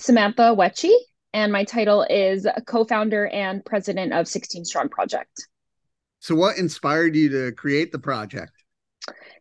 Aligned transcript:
Samantha 0.00 0.54
Wettje, 0.56 0.94
and 1.34 1.52
my 1.52 1.64
title 1.64 2.06
is 2.08 2.46
co 2.66 2.84
founder 2.84 3.26
and 3.26 3.64
president 3.64 4.12
of 4.12 4.26
16 4.26 4.64
Strong 4.64 4.88
Project. 4.88 5.46
So, 6.20 6.34
what 6.34 6.56
inspired 6.56 7.14
you 7.14 7.28
to 7.28 7.52
create 7.52 7.92
the 7.92 7.98
project? 7.98 8.52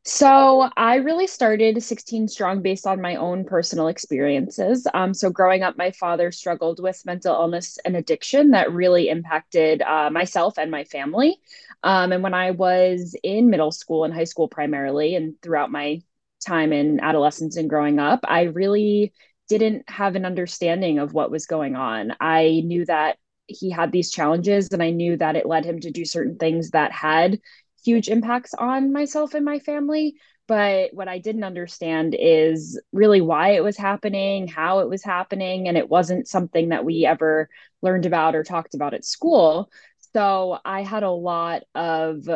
So, 0.04 0.70
I 0.76 0.96
really 0.96 1.28
started 1.28 1.82
16 1.82 2.28
Strong 2.28 2.62
based 2.62 2.86
on 2.86 3.02
my 3.02 3.16
own 3.16 3.46
personal 3.46 3.88
experiences. 3.88 4.86
Um, 4.94 5.14
so, 5.14 5.30
growing 5.30 5.64
up, 5.64 5.78
my 5.78 5.92
father 5.92 6.30
struggled 6.32 6.82
with 6.82 7.06
mental 7.06 7.36
illness 7.36 7.78
and 7.86 7.96
addiction 7.96 8.52
that 8.52 8.74
really 8.74 9.08
impacted 9.08 9.82
uh, 9.82 10.10
myself 10.10 10.58
and 10.58 10.70
my 10.70 10.84
family. 10.84 11.38
Um, 11.84 12.12
and 12.12 12.22
when 12.22 12.34
I 12.34 12.52
was 12.52 13.16
in 13.24 13.50
middle 13.50 13.72
school 13.72 14.04
and 14.04 14.14
high 14.14 14.26
school, 14.26 14.50
primarily, 14.50 15.16
and 15.16 15.42
throughout 15.42 15.72
my 15.72 16.02
time 16.46 16.74
in 16.74 17.00
adolescence 17.00 17.56
and 17.56 17.70
growing 17.70 18.00
up, 18.00 18.20
I 18.24 18.44
really 18.44 19.14
didn't 19.50 19.90
have 19.90 20.16
an 20.16 20.26
understanding 20.26 21.00
of 21.00 21.14
what 21.14 21.32
was 21.32 21.46
going 21.46 21.76
on. 21.76 22.14
I 22.22 22.62
knew 22.66 22.86
that 22.86 23.18
he 23.48 23.72
had 23.72 23.92
these 23.92 24.12
challenges 24.12 24.70
and 24.72 24.82
I 24.82 24.92
knew 24.92 25.18
that 25.18 25.36
it 25.36 25.48
led 25.48 25.66
him 25.66 25.80
to 25.82 25.92
do 25.92 26.06
certain 26.06 26.38
things 26.38 26.70
that 26.70 26.92
had 26.92 27.40
huge 27.84 28.08
impacts 28.08 28.54
on 28.54 28.94
myself 28.94 29.34
and 29.34 29.44
my 29.44 29.60
family. 29.60 30.16
But 30.48 30.94
what 30.94 31.08
I 31.08 31.20
didn't 31.20 31.44
understand 31.44 32.16
is 32.18 32.80
really 32.92 33.22
why 33.22 33.50
it 33.50 33.64
was 33.64 33.78
happening, 33.78 34.48
how 34.48 34.80
it 34.80 34.90
was 34.90 35.04
happening. 35.04 35.68
And 35.68 35.78
it 35.78 35.90
wasn't 35.90 36.28
something 36.28 36.70
that 36.70 36.86
we 36.86 37.06
ever 37.06 37.50
learned 37.82 38.06
about 38.06 38.36
or 38.36 38.44
talked 38.44 38.74
about 38.74 38.94
at 38.94 39.06
school. 39.06 39.72
So 40.14 40.58
I 40.66 40.82
had 40.82 41.04
a 41.04 41.12
lot 41.12 41.64
of 41.76 42.28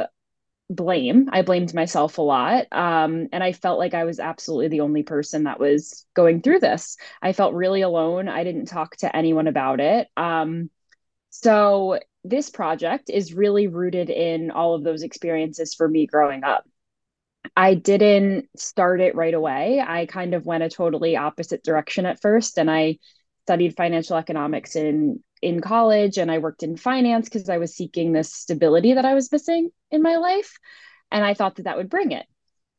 blame. 0.75 1.29
I 1.31 1.41
blamed 1.41 1.73
myself 1.73 2.17
a 2.17 2.21
lot. 2.21 2.67
Um, 2.71 3.27
and 3.31 3.43
I 3.43 3.53
felt 3.53 3.79
like 3.79 3.93
I 3.93 4.03
was 4.03 4.19
absolutely 4.19 4.69
the 4.69 4.81
only 4.81 5.03
person 5.03 5.43
that 5.43 5.59
was 5.59 6.05
going 6.13 6.41
through 6.41 6.59
this. 6.59 6.97
I 7.21 7.33
felt 7.33 7.53
really 7.53 7.81
alone. 7.81 8.27
I 8.27 8.43
didn't 8.43 8.65
talk 8.65 8.95
to 8.97 9.15
anyone 9.15 9.47
about 9.47 9.79
it. 9.79 10.07
Um, 10.17 10.69
so 11.29 11.99
this 12.23 12.49
project 12.49 13.09
is 13.09 13.33
really 13.33 13.67
rooted 13.67 14.09
in 14.09 14.51
all 14.51 14.75
of 14.75 14.83
those 14.83 15.03
experiences 15.03 15.73
for 15.73 15.87
me 15.87 16.05
growing 16.05 16.43
up. 16.43 16.63
I 17.55 17.73
didn't 17.75 18.47
start 18.55 19.01
it 19.01 19.15
right 19.15 19.33
away. 19.33 19.83
I 19.85 20.05
kind 20.05 20.33
of 20.33 20.45
went 20.45 20.63
a 20.63 20.69
totally 20.69 21.17
opposite 21.17 21.63
direction 21.63 22.05
at 22.05 22.21
first 22.21 22.57
and 22.57 22.71
I 22.71 22.99
studied 23.45 23.75
financial 23.75 24.15
economics 24.15 24.75
in 24.75 25.21
in 25.43 25.59
college 25.59 26.17
and 26.17 26.31
I 26.31 26.37
worked 26.37 26.63
in 26.63 26.77
finance 26.77 27.27
because 27.27 27.49
I 27.49 27.57
was 27.57 27.75
seeking 27.75 28.13
this 28.13 28.33
stability 28.33 28.93
that 28.93 29.05
I 29.05 29.13
was 29.13 29.31
missing 29.31 29.69
in 29.91 30.01
my 30.01 30.15
life. 30.15 30.57
And 31.11 31.23
I 31.23 31.33
thought 31.33 31.57
that 31.57 31.63
that 31.63 31.77
would 31.77 31.89
bring 31.89 32.11
it. 32.11 32.25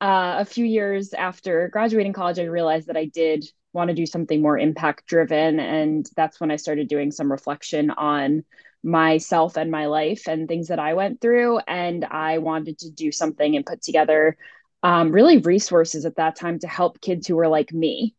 Uh, 0.00 0.36
a 0.38 0.44
few 0.44 0.64
years 0.64 1.12
after 1.12 1.68
graduating 1.68 2.14
college, 2.14 2.38
I 2.38 2.44
realized 2.44 2.88
that 2.88 2.96
I 2.96 3.04
did 3.04 3.44
want 3.74 3.88
to 3.88 3.94
do 3.94 4.06
something 4.06 4.40
more 4.40 4.58
impact 4.58 5.06
driven. 5.06 5.60
And 5.60 6.08
that's 6.16 6.40
when 6.40 6.50
I 6.50 6.56
started 6.56 6.88
doing 6.88 7.10
some 7.10 7.30
reflection 7.30 7.90
on 7.90 8.44
myself 8.82 9.56
and 9.56 9.70
my 9.70 9.86
life 9.86 10.26
and 10.26 10.48
things 10.48 10.68
that 10.68 10.78
I 10.78 10.94
went 10.94 11.20
through. 11.20 11.58
And 11.68 12.04
I 12.04 12.38
wanted 12.38 12.78
to 12.78 12.90
do 12.90 13.12
something 13.12 13.56
and 13.56 13.66
put 13.66 13.82
together 13.82 14.36
um, 14.82 15.12
really 15.12 15.38
resources 15.38 16.06
at 16.06 16.16
that 16.16 16.36
time 16.36 16.58
to 16.60 16.68
help 16.68 17.00
kids 17.00 17.26
who 17.26 17.36
were 17.36 17.48
like 17.48 17.72
me 17.72 18.14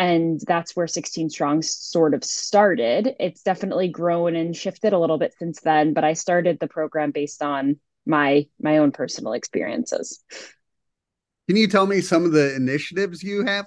and 0.00 0.40
that's 0.46 0.74
where 0.74 0.86
16 0.86 1.28
strong 1.28 1.60
sort 1.62 2.14
of 2.14 2.24
started 2.24 3.14
it's 3.20 3.42
definitely 3.42 3.88
grown 3.88 4.34
and 4.34 4.56
shifted 4.56 4.92
a 4.92 4.98
little 4.98 5.18
bit 5.18 5.34
since 5.38 5.60
then 5.60 5.92
but 5.92 6.04
i 6.04 6.14
started 6.14 6.58
the 6.58 6.66
program 6.66 7.10
based 7.10 7.42
on 7.42 7.76
my 8.06 8.46
my 8.60 8.78
own 8.78 8.90
personal 8.90 9.34
experiences 9.34 10.24
can 11.48 11.56
you 11.56 11.68
tell 11.68 11.86
me 11.86 12.00
some 12.00 12.24
of 12.24 12.32
the 12.32 12.54
initiatives 12.56 13.22
you 13.22 13.44
have 13.44 13.66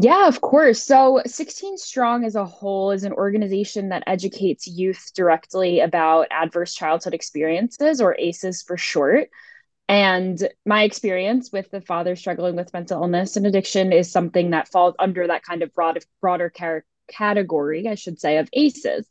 yeah, 0.00 0.28
of 0.28 0.40
course. 0.42 0.80
So 0.80 1.22
16 1.26 1.76
Strong 1.76 2.24
as 2.24 2.36
a 2.36 2.44
whole 2.44 2.92
is 2.92 3.02
an 3.02 3.12
organization 3.12 3.88
that 3.88 4.04
educates 4.06 4.68
youth 4.68 5.10
directly 5.12 5.80
about 5.80 6.28
adverse 6.30 6.72
childhood 6.72 7.14
experiences, 7.14 8.00
or 8.00 8.14
ACEs 8.16 8.62
for 8.62 8.76
short. 8.76 9.28
And 9.88 10.46
my 10.66 10.82
experience 10.82 11.50
with 11.50 11.70
the 11.70 11.80
father 11.80 12.14
struggling 12.14 12.56
with 12.56 12.72
mental 12.74 13.02
illness 13.02 13.36
and 13.36 13.46
addiction 13.46 13.92
is 13.92 14.12
something 14.12 14.50
that 14.50 14.68
falls 14.68 14.94
under 14.98 15.26
that 15.26 15.42
kind 15.42 15.62
of 15.62 15.74
broad, 15.74 15.98
broader 16.20 16.50
car- 16.50 16.84
category, 17.10 17.88
I 17.88 17.94
should 17.94 18.20
say, 18.20 18.36
of 18.36 18.50
ACEs. 18.52 19.08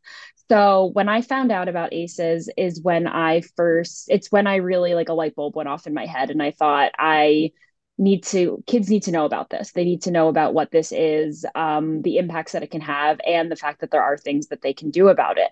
So 0.50 0.92
when 0.94 1.10
I 1.10 1.22
found 1.22 1.52
out 1.52 1.68
about 1.68 1.94
ACEs 1.94 2.50
is 2.56 2.82
when 2.82 3.08
I 3.08 3.42
first, 3.56 4.06
it's 4.10 4.32
when 4.32 4.46
I 4.48 4.58
really 4.58 4.94
like 4.94 5.10
a 5.10 5.14
light 5.14 5.36
bulb 5.36 5.56
went 5.56 5.68
off 5.68 5.88
in 5.88 5.94
my 5.94 6.06
head 6.06 6.30
and 6.30 6.42
I 6.42 6.52
thought 6.52 6.92
I 6.98 7.52
need 7.98 8.24
to, 8.26 8.64
kids 8.68 8.90
need 8.90 9.04
to 9.04 9.12
know 9.12 9.26
about 9.26 9.50
this. 9.50 9.72
They 9.72 9.84
need 9.84 10.04
to 10.04 10.12
know 10.12 10.28
about 10.28 10.54
what 10.54 10.72
this 10.72 10.92
is, 10.92 11.44
um, 11.56 12.04
the 12.04 12.18
impacts 12.18 12.52
that 12.52 12.62
it 12.62 12.70
can 12.70 12.82
have, 12.82 13.20
and 13.26 13.52
the 13.52 13.56
fact 13.56 13.82
that 13.82 13.90
there 13.90 14.04
are 14.04 14.16
things 14.16 14.48
that 14.48 14.62
they 14.62 14.74
can 14.74 14.92
do 14.92 15.10
about 15.10 15.40
it. 15.40 15.50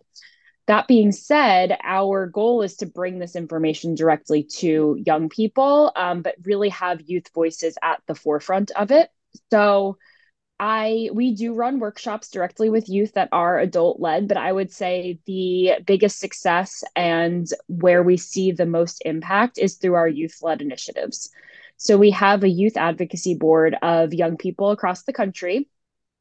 That 0.67 0.87
being 0.87 1.11
said, 1.11 1.77
our 1.83 2.25
goal 2.27 2.63
is 2.63 2.77
to 2.77 2.87
bring 2.87 3.19
this 3.19 3.35
information 3.35 3.93
directly 3.93 4.43
to 4.57 4.97
young 5.05 5.29
people, 5.29 5.91
um, 5.95 6.23
but 6.23 6.35
really 6.43 6.69
have 6.69 7.01
youth 7.01 7.29
voices 7.33 7.77
at 7.83 8.01
the 8.07 8.15
forefront 8.15 8.71
of 8.71 8.91
it. 8.91 9.09
So, 9.51 9.97
I 10.57 11.09
we 11.13 11.35
do 11.35 11.53
run 11.53 11.79
workshops 11.79 12.29
directly 12.29 12.69
with 12.69 12.87
youth 12.87 13.13
that 13.13 13.29
are 13.33 13.59
adult 13.59 13.99
led, 13.99 14.27
but 14.27 14.37
I 14.37 14.51
would 14.51 14.71
say 14.71 15.19
the 15.25 15.73
biggest 15.85 16.19
success 16.19 16.83
and 16.95 17.45
where 17.67 18.01
we 18.03 18.15
see 18.17 18.51
the 18.51 18.65
most 18.65 19.01
impact 19.05 19.57
is 19.57 19.75
through 19.75 19.95
our 19.95 20.07
youth 20.07 20.37
led 20.41 20.61
initiatives. 20.61 21.29
So 21.77 21.97
we 21.97 22.11
have 22.11 22.43
a 22.43 22.49
youth 22.49 22.77
advocacy 22.77 23.35
board 23.35 23.75
of 23.81 24.13
young 24.13 24.37
people 24.37 24.71
across 24.71 25.03
the 25.03 25.13
country 25.13 25.67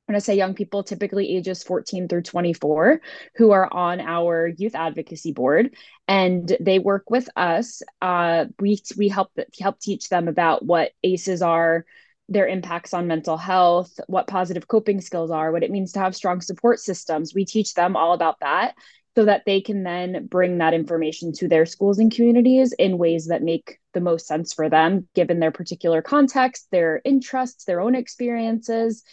when 0.06 0.16
I 0.16 0.18
say 0.18 0.36
young 0.36 0.54
people, 0.54 0.82
typically 0.82 1.34
ages 1.34 1.62
14 1.62 2.08
through 2.08 2.22
24, 2.22 3.00
who 3.36 3.52
are 3.52 3.72
on 3.72 4.00
our 4.00 4.46
youth 4.46 4.74
advocacy 4.74 5.32
board, 5.32 5.74
and 6.06 6.56
they 6.60 6.78
work 6.78 7.10
with 7.10 7.28
us. 7.36 7.82
Uh, 8.02 8.46
we 8.60 8.80
we 8.98 9.08
help 9.08 9.30
help 9.58 9.80
teach 9.80 10.08
them 10.08 10.28
about 10.28 10.64
what 10.64 10.92
ACEs 11.02 11.40
are, 11.40 11.86
their 12.28 12.46
impacts 12.46 12.92
on 12.92 13.06
mental 13.06 13.38
health, 13.38 13.98
what 14.06 14.26
positive 14.26 14.68
coping 14.68 15.00
skills 15.00 15.30
are, 15.30 15.50
what 15.50 15.62
it 15.62 15.70
means 15.70 15.92
to 15.92 16.00
have 16.00 16.14
strong 16.14 16.40
support 16.40 16.80
systems. 16.80 17.34
We 17.34 17.46
teach 17.46 17.72
them 17.74 17.96
all 17.96 18.12
about 18.12 18.40
that 18.40 18.74
so 19.14 19.24
that 19.24 19.44
they 19.46 19.60
can 19.60 19.84
then 19.84 20.26
bring 20.26 20.58
that 20.58 20.74
information 20.74 21.32
to 21.32 21.48
their 21.48 21.64
schools 21.66 21.98
and 21.98 22.12
communities 22.12 22.72
in 22.72 22.98
ways 22.98 23.28
that 23.28 23.42
make 23.42 23.78
the 23.94 24.00
most 24.00 24.26
sense 24.26 24.52
for 24.52 24.68
them, 24.68 25.08
given 25.14 25.38
their 25.38 25.52
particular 25.52 26.02
context, 26.02 26.66
their 26.72 27.00
interests, 27.04 27.64
their 27.64 27.80
own 27.80 27.94
experiences 27.94 29.04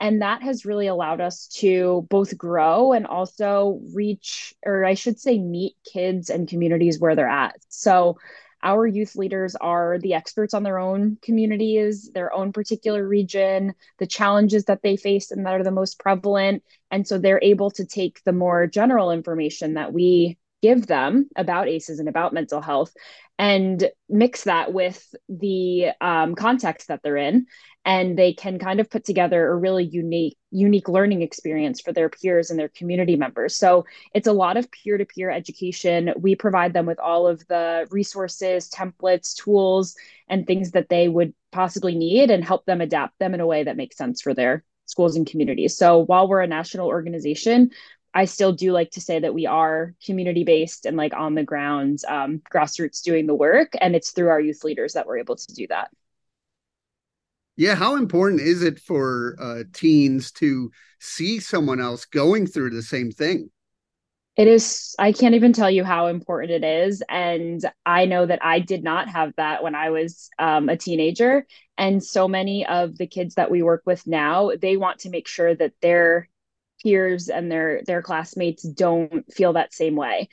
and 0.00 0.22
that 0.22 0.42
has 0.42 0.64
really 0.64 0.86
allowed 0.86 1.20
us 1.20 1.46
to 1.58 2.06
both 2.08 2.36
grow 2.36 2.92
and 2.92 3.06
also 3.06 3.80
reach, 3.94 4.54
or 4.64 4.84
I 4.84 4.94
should 4.94 5.20
say, 5.20 5.38
meet 5.38 5.76
kids 5.84 6.30
and 6.30 6.48
communities 6.48 6.98
where 6.98 7.14
they're 7.14 7.28
at. 7.28 7.56
So, 7.68 8.16
our 8.62 8.86
youth 8.86 9.16
leaders 9.16 9.56
are 9.56 9.98
the 9.98 10.14
experts 10.14 10.52
on 10.52 10.62
their 10.62 10.78
own 10.78 11.16
communities, 11.22 12.10
their 12.12 12.32
own 12.32 12.52
particular 12.52 13.06
region, 13.06 13.74
the 13.98 14.06
challenges 14.06 14.66
that 14.66 14.82
they 14.82 14.96
face 14.96 15.30
and 15.30 15.46
that 15.46 15.54
are 15.54 15.64
the 15.64 15.70
most 15.70 15.98
prevalent. 15.98 16.62
And 16.90 17.08
so 17.08 17.16
they're 17.16 17.40
able 17.42 17.70
to 17.72 17.86
take 17.86 18.22
the 18.24 18.34
more 18.34 18.66
general 18.66 19.12
information 19.12 19.74
that 19.74 19.94
we 19.94 20.36
give 20.60 20.86
them 20.86 21.30
about 21.36 21.68
ACEs 21.68 22.00
and 22.00 22.08
about 22.08 22.34
mental 22.34 22.60
health 22.60 22.92
and 23.38 23.90
mix 24.10 24.44
that 24.44 24.74
with 24.74 25.14
the 25.30 25.92
um, 26.02 26.34
context 26.34 26.88
that 26.88 27.00
they're 27.02 27.16
in 27.16 27.46
and 27.90 28.16
they 28.16 28.32
can 28.32 28.56
kind 28.60 28.78
of 28.78 28.88
put 28.88 29.04
together 29.04 29.48
a 29.48 29.56
really 29.56 29.84
unique 29.84 30.36
unique 30.52 30.88
learning 30.88 31.22
experience 31.22 31.80
for 31.80 31.92
their 31.92 32.08
peers 32.08 32.48
and 32.48 32.58
their 32.58 32.68
community 32.68 33.16
members 33.16 33.56
so 33.56 33.84
it's 34.14 34.28
a 34.28 34.32
lot 34.32 34.56
of 34.56 34.70
peer-to-peer 34.70 35.28
education 35.28 36.12
we 36.16 36.36
provide 36.36 36.72
them 36.72 36.86
with 36.86 37.00
all 37.00 37.26
of 37.26 37.44
the 37.48 37.86
resources 37.90 38.70
templates 38.70 39.34
tools 39.34 39.96
and 40.28 40.46
things 40.46 40.70
that 40.70 40.88
they 40.88 41.08
would 41.08 41.34
possibly 41.50 41.96
need 41.96 42.30
and 42.30 42.44
help 42.44 42.64
them 42.64 42.80
adapt 42.80 43.18
them 43.18 43.34
in 43.34 43.40
a 43.40 43.46
way 43.46 43.64
that 43.64 43.76
makes 43.76 43.96
sense 43.96 44.22
for 44.22 44.34
their 44.34 44.64
schools 44.86 45.16
and 45.16 45.26
communities 45.26 45.76
so 45.76 45.98
while 45.98 46.28
we're 46.28 46.42
a 46.42 46.46
national 46.46 46.86
organization 46.86 47.70
I 48.12 48.24
still 48.24 48.52
do 48.52 48.72
like 48.72 48.90
to 48.92 49.00
say 49.00 49.20
that 49.20 49.34
we 49.34 49.46
are 49.46 49.94
community 50.04 50.42
based 50.42 50.84
and 50.84 50.96
like 50.96 51.14
on 51.14 51.36
the 51.36 51.44
ground, 51.44 52.00
um, 52.08 52.42
grassroots 52.52 53.02
doing 53.02 53.28
the 53.28 53.36
work. 53.36 53.74
And 53.80 53.94
it's 53.94 54.10
through 54.10 54.30
our 54.30 54.40
youth 54.40 54.64
leaders 54.64 54.94
that 54.94 55.06
we're 55.06 55.18
able 55.18 55.36
to 55.36 55.54
do 55.54 55.68
that. 55.68 55.92
Yeah, 57.56 57.74
how 57.74 57.96
important 57.96 58.40
is 58.40 58.62
it 58.62 58.78
for 58.78 59.36
uh, 59.38 59.64
teens 59.72 60.32
to 60.32 60.70
see 60.98 61.40
someone 61.40 61.80
else 61.80 62.04
going 62.04 62.46
through 62.46 62.70
the 62.70 62.82
same 62.82 63.10
thing? 63.10 63.50
It 64.36 64.48
is, 64.48 64.94
I 64.98 65.12
can't 65.12 65.34
even 65.34 65.52
tell 65.52 65.70
you 65.70 65.84
how 65.84 66.06
important 66.06 66.52
it 66.52 66.64
is. 66.64 67.02
And 67.08 67.60
I 67.84 68.06
know 68.06 68.24
that 68.24 68.42
I 68.42 68.60
did 68.60 68.82
not 68.82 69.08
have 69.08 69.34
that 69.36 69.62
when 69.62 69.74
I 69.74 69.90
was 69.90 70.30
um, 70.38 70.68
a 70.68 70.76
teenager. 70.76 71.46
And 71.76 72.02
so 72.02 72.26
many 72.26 72.64
of 72.64 72.96
the 72.96 73.06
kids 73.06 73.34
that 73.34 73.50
we 73.50 73.62
work 73.62 73.82
with 73.84 74.06
now, 74.06 74.52
they 74.60 74.76
want 74.76 75.00
to 75.00 75.10
make 75.10 75.28
sure 75.28 75.54
that 75.54 75.74
their 75.82 76.28
peers 76.82 77.28
and 77.28 77.52
their 77.52 77.82
their 77.86 78.00
classmates 78.00 78.62
don't 78.62 79.30
feel 79.30 79.52
that 79.52 79.74
same 79.74 79.96
way 79.96 80.30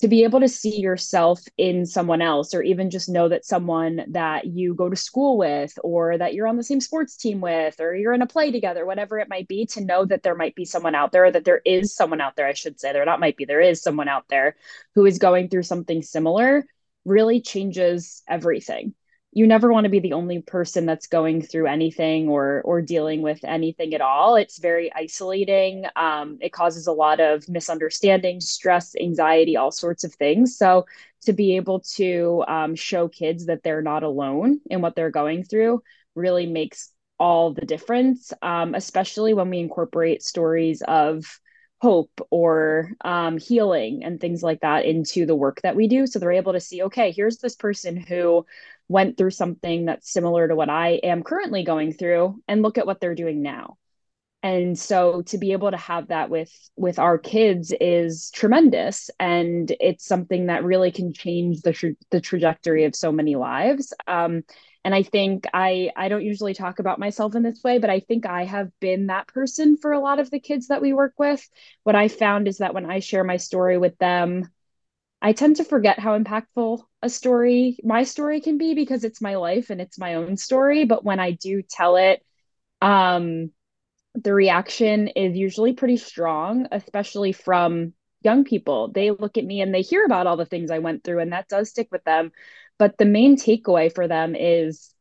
to 0.00 0.08
be 0.08 0.22
able 0.22 0.40
to 0.40 0.48
see 0.48 0.78
yourself 0.78 1.40
in 1.56 1.84
someone 1.84 2.22
else 2.22 2.54
or 2.54 2.62
even 2.62 2.88
just 2.88 3.08
know 3.08 3.28
that 3.28 3.44
someone 3.44 4.04
that 4.08 4.46
you 4.46 4.74
go 4.74 4.88
to 4.88 4.94
school 4.94 5.36
with 5.36 5.76
or 5.82 6.16
that 6.16 6.34
you're 6.34 6.46
on 6.46 6.56
the 6.56 6.62
same 6.62 6.80
sports 6.80 7.16
team 7.16 7.40
with 7.40 7.80
or 7.80 7.94
you're 7.96 8.12
in 8.12 8.22
a 8.22 8.26
play 8.26 8.52
together 8.52 8.86
whatever 8.86 9.18
it 9.18 9.28
might 9.28 9.48
be 9.48 9.66
to 9.66 9.84
know 9.84 10.04
that 10.04 10.22
there 10.22 10.36
might 10.36 10.54
be 10.54 10.64
someone 10.64 10.94
out 10.94 11.10
there 11.10 11.30
that 11.30 11.44
there 11.44 11.60
is 11.64 11.94
someone 11.94 12.20
out 12.20 12.36
there 12.36 12.46
I 12.46 12.52
should 12.52 12.78
say 12.78 12.92
there 12.92 13.04
not 13.04 13.20
might 13.20 13.36
be 13.36 13.44
there 13.44 13.60
is 13.60 13.82
someone 13.82 14.08
out 14.08 14.28
there 14.28 14.56
who 14.94 15.04
is 15.04 15.18
going 15.18 15.48
through 15.48 15.64
something 15.64 16.02
similar 16.02 16.64
really 17.04 17.40
changes 17.40 18.22
everything 18.28 18.94
you 19.32 19.46
never 19.46 19.72
want 19.72 19.84
to 19.84 19.90
be 19.90 20.00
the 20.00 20.14
only 20.14 20.40
person 20.40 20.86
that's 20.86 21.06
going 21.06 21.42
through 21.42 21.66
anything 21.66 22.28
or 22.28 22.62
or 22.62 22.80
dealing 22.80 23.22
with 23.22 23.44
anything 23.44 23.94
at 23.94 24.00
all. 24.00 24.36
It's 24.36 24.58
very 24.58 24.92
isolating. 24.94 25.84
Um, 25.96 26.38
it 26.40 26.52
causes 26.52 26.86
a 26.86 26.92
lot 26.92 27.20
of 27.20 27.48
misunderstanding 27.48 28.40
stress 28.40 28.94
anxiety 28.96 29.56
all 29.56 29.70
sorts 29.70 30.04
of 30.04 30.14
things. 30.14 30.56
So 30.56 30.86
to 31.22 31.32
be 31.32 31.56
able 31.56 31.80
to 31.96 32.44
um, 32.48 32.74
show 32.74 33.08
kids 33.08 33.46
that 33.46 33.62
they're 33.62 33.82
not 33.82 34.02
alone 34.02 34.60
in 34.70 34.80
what 34.80 34.96
they're 34.96 35.10
going 35.10 35.44
through 35.44 35.82
really 36.14 36.46
makes 36.46 36.90
all 37.18 37.52
the 37.52 37.66
difference 37.66 38.32
um, 38.42 38.74
especially 38.74 39.34
when 39.34 39.50
we 39.50 39.58
incorporate 39.58 40.22
stories 40.22 40.82
of 40.86 41.24
hope 41.80 42.20
or 42.30 42.92
um, 43.02 43.38
healing 43.38 44.02
and 44.04 44.20
things 44.20 44.42
like 44.42 44.60
that 44.60 44.84
into 44.84 45.26
the 45.26 45.34
work 45.34 45.60
that 45.62 45.76
we 45.76 45.86
do. 45.88 46.06
So 46.06 46.18
they're 46.18 46.32
able 46.32 46.54
to 46.54 46.60
see, 46.60 46.82
okay, 46.82 47.12
here's 47.12 47.38
this 47.38 47.54
person 47.54 47.96
who 47.96 48.46
went 48.88 49.16
through 49.16 49.30
something 49.30 49.84
that's 49.84 50.10
similar 50.12 50.48
to 50.48 50.56
what 50.56 50.70
I 50.70 50.94
am 51.02 51.22
currently 51.22 51.62
going 51.62 51.92
through, 51.92 52.42
and 52.48 52.62
look 52.62 52.78
at 52.78 52.86
what 52.86 53.00
they're 53.00 53.14
doing 53.14 53.42
now. 53.42 53.76
And 54.42 54.78
so 54.78 55.22
to 55.22 55.38
be 55.38 55.52
able 55.52 55.70
to 55.72 55.76
have 55.76 56.08
that 56.08 56.30
with 56.30 56.52
with 56.76 56.98
our 56.98 57.18
kids 57.18 57.72
is 57.80 58.30
tremendous, 58.30 59.10
and 59.18 59.74
it's 59.80 60.04
something 60.06 60.46
that 60.46 60.62
really 60.64 60.92
can 60.92 61.12
change 61.12 61.62
the 61.62 61.72
tra- 61.72 61.96
the 62.10 62.20
trajectory 62.20 62.84
of 62.84 62.94
so 62.94 63.10
many 63.10 63.34
lives. 63.36 63.92
Um, 64.06 64.44
and 64.84 64.94
i 64.94 65.02
think 65.02 65.44
i 65.52 65.90
i 65.96 66.08
don't 66.08 66.24
usually 66.24 66.54
talk 66.54 66.78
about 66.78 66.98
myself 66.98 67.34
in 67.34 67.42
this 67.42 67.62
way 67.62 67.78
but 67.78 67.90
i 67.90 68.00
think 68.00 68.26
i 68.26 68.44
have 68.44 68.70
been 68.80 69.08
that 69.08 69.26
person 69.26 69.76
for 69.76 69.92
a 69.92 70.00
lot 70.00 70.18
of 70.18 70.30
the 70.30 70.40
kids 70.40 70.68
that 70.68 70.80
we 70.80 70.92
work 70.92 71.14
with. 71.18 71.46
What 71.82 71.96
i 71.96 72.08
found 72.08 72.48
is 72.48 72.58
that 72.58 72.74
when 72.74 72.90
i 72.90 73.00
share 73.00 73.24
my 73.24 73.36
story 73.36 73.76
with 73.76 73.98
them 73.98 74.48
i 75.20 75.32
tend 75.32 75.56
to 75.56 75.64
forget 75.64 75.98
how 75.98 76.18
impactful 76.18 76.80
a 77.02 77.08
story 77.08 77.78
my 77.84 78.04
story 78.04 78.40
can 78.40 78.58
be 78.58 78.74
because 78.74 79.04
it's 79.04 79.20
my 79.20 79.36
life 79.36 79.70
and 79.70 79.80
it's 79.80 79.98
my 79.98 80.14
own 80.14 80.36
story. 80.36 80.84
But 80.84 81.04
when 81.04 81.20
i 81.20 81.32
do 81.32 81.62
tell 81.62 81.96
it 81.96 82.24
um 82.80 83.50
the 84.22 84.34
reaction 84.34 85.08
is 85.08 85.36
usually 85.36 85.72
pretty 85.72 85.96
strong 85.96 86.66
especially 86.72 87.32
from 87.32 87.92
young 88.22 88.44
people. 88.44 88.88
They 88.88 89.10
look 89.10 89.38
at 89.38 89.44
me 89.44 89.60
and 89.60 89.72
they 89.72 89.82
hear 89.82 90.04
about 90.04 90.26
all 90.26 90.36
the 90.36 90.46
things 90.46 90.70
i 90.70 90.78
went 90.78 91.04
through 91.04 91.20
and 91.20 91.32
that 91.32 91.48
does 91.48 91.70
stick 91.70 91.88
with 91.90 92.04
them. 92.04 92.32
But 92.78 92.98
the 92.98 93.04
main 93.04 93.36
takeaway 93.36 93.94
for 93.94 94.08
them 94.08 94.34
is 94.34 94.92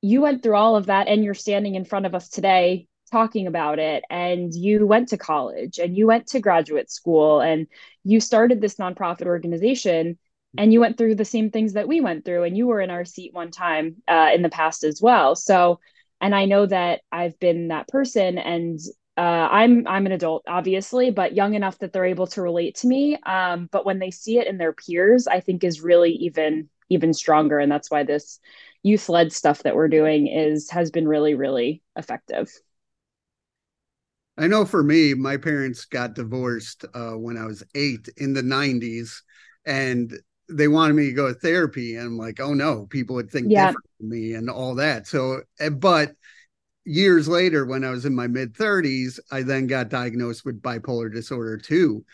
you 0.00 0.20
went 0.20 0.42
through 0.42 0.56
all 0.56 0.76
of 0.76 0.86
that 0.86 1.08
and 1.08 1.24
you're 1.24 1.34
standing 1.34 1.74
in 1.74 1.84
front 1.84 2.06
of 2.06 2.14
us 2.14 2.28
today 2.28 2.86
talking 3.10 3.46
about 3.46 3.78
it. 3.78 4.04
And 4.10 4.52
you 4.54 4.86
went 4.86 5.08
to 5.08 5.18
college 5.18 5.78
and 5.78 5.96
you 5.96 6.06
went 6.06 6.28
to 6.28 6.40
graduate 6.40 6.90
school 6.90 7.40
and 7.40 7.66
you 8.02 8.20
started 8.20 8.60
this 8.60 8.76
nonprofit 8.76 9.26
organization 9.26 10.18
and 10.56 10.72
you 10.72 10.80
went 10.80 10.98
through 10.98 11.16
the 11.16 11.24
same 11.24 11.50
things 11.50 11.72
that 11.72 11.88
we 11.88 12.00
went 12.00 12.24
through. 12.24 12.44
And 12.44 12.56
you 12.56 12.66
were 12.66 12.80
in 12.80 12.90
our 12.90 13.04
seat 13.04 13.32
one 13.32 13.50
time 13.50 13.96
uh, 14.06 14.30
in 14.34 14.42
the 14.42 14.48
past 14.48 14.84
as 14.84 15.00
well. 15.00 15.34
So 15.34 15.80
and 16.20 16.34
i 16.34 16.44
know 16.44 16.66
that 16.66 17.00
i've 17.12 17.38
been 17.38 17.68
that 17.68 17.88
person 17.88 18.38
and 18.38 18.80
uh, 19.16 19.20
i'm 19.20 19.86
i'm 19.86 20.06
an 20.06 20.12
adult 20.12 20.42
obviously 20.48 21.10
but 21.10 21.34
young 21.34 21.54
enough 21.54 21.78
that 21.78 21.92
they're 21.92 22.04
able 22.04 22.26
to 22.26 22.42
relate 22.42 22.74
to 22.74 22.88
me. 22.88 23.16
Um, 23.24 23.68
but 23.70 23.86
when 23.86 24.00
they 24.00 24.10
see 24.10 24.38
it 24.38 24.46
in 24.48 24.58
their 24.58 24.72
peers 24.72 25.26
i 25.26 25.40
think 25.40 25.64
is 25.64 25.80
really 25.80 26.12
even 26.12 26.68
even 26.88 27.14
stronger. 27.14 27.58
And 27.58 27.70
that's 27.70 27.90
why 27.90 28.04
this 28.04 28.38
youth 28.82 29.08
led 29.08 29.32
stuff 29.32 29.62
that 29.62 29.74
we're 29.74 29.88
doing 29.88 30.26
is 30.26 30.70
has 30.70 30.90
been 30.90 31.08
really 31.08 31.34
really 31.34 31.82
effective. 31.96 32.50
I 34.36 34.46
know 34.48 34.64
for 34.64 34.82
me 34.82 35.14
my 35.14 35.36
parents 35.36 35.84
got 35.84 36.14
divorced 36.14 36.84
uh, 36.94 37.12
when 37.12 37.36
i 37.36 37.46
was 37.46 37.62
eight 37.74 38.08
in 38.16 38.32
the 38.32 38.42
90s 38.42 39.22
and 39.64 40.12
they 40.48 40.68
wanted 40.68 40.94
me 40.94 41.06
to 41.06 41.12
go 41.12 41.28
to 41.28 41.38
therapy 41.38 41.96
and 41.96 42.06
i'm 42.06 42.18
like 42.18 42.40
oh 42.40 42.54
no 42.54 42.86
people 42.86 43.16
would 43.16 43.30
think 43.30 43.46
yeah. 43.48 43.66
different 43.66 43.86
from 43.98 44.08
me 44.08 44.34
and 44.34 44.50
all 44.50 44.74
that 44.74 45.06
so 45.06 45.40
eh, 45.60 45.68
but 45.68 46.12
years 46.84 47.26
later 47.28 47.64
when 47.64 47.84
i 47.84 47.90
was 47.90 48.04
in 48.04 48.14
my 48.14 48.26
mid 48.26 48.54
30s 48.54 49.18
i 49.32 49.42
then 49.42 49.66
got 49.66 49.88
diagnosed 49.88 50.44
with 50.44 50.60
bipolar 50.60 51.12
disorder 51.12 51.56
too 51.56 52.04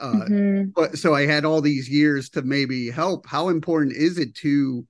uh, 0.00 0.12
mm-hmm. 0.12 0.70
but 0.74 0.96
so 0.98 1.14
I 1.14 1.26
had 1.26 1.44
all 1.44 1.60
these 1.60 1.88
years 1.88 2.28
to 2.30 2.42
maybe 2.42 2.90
help. 2.90 3.26
How 3.26 3.48
important 3.48 3.96
is 3.96 4.18
it 4.18 4.34
to 4.36 4.86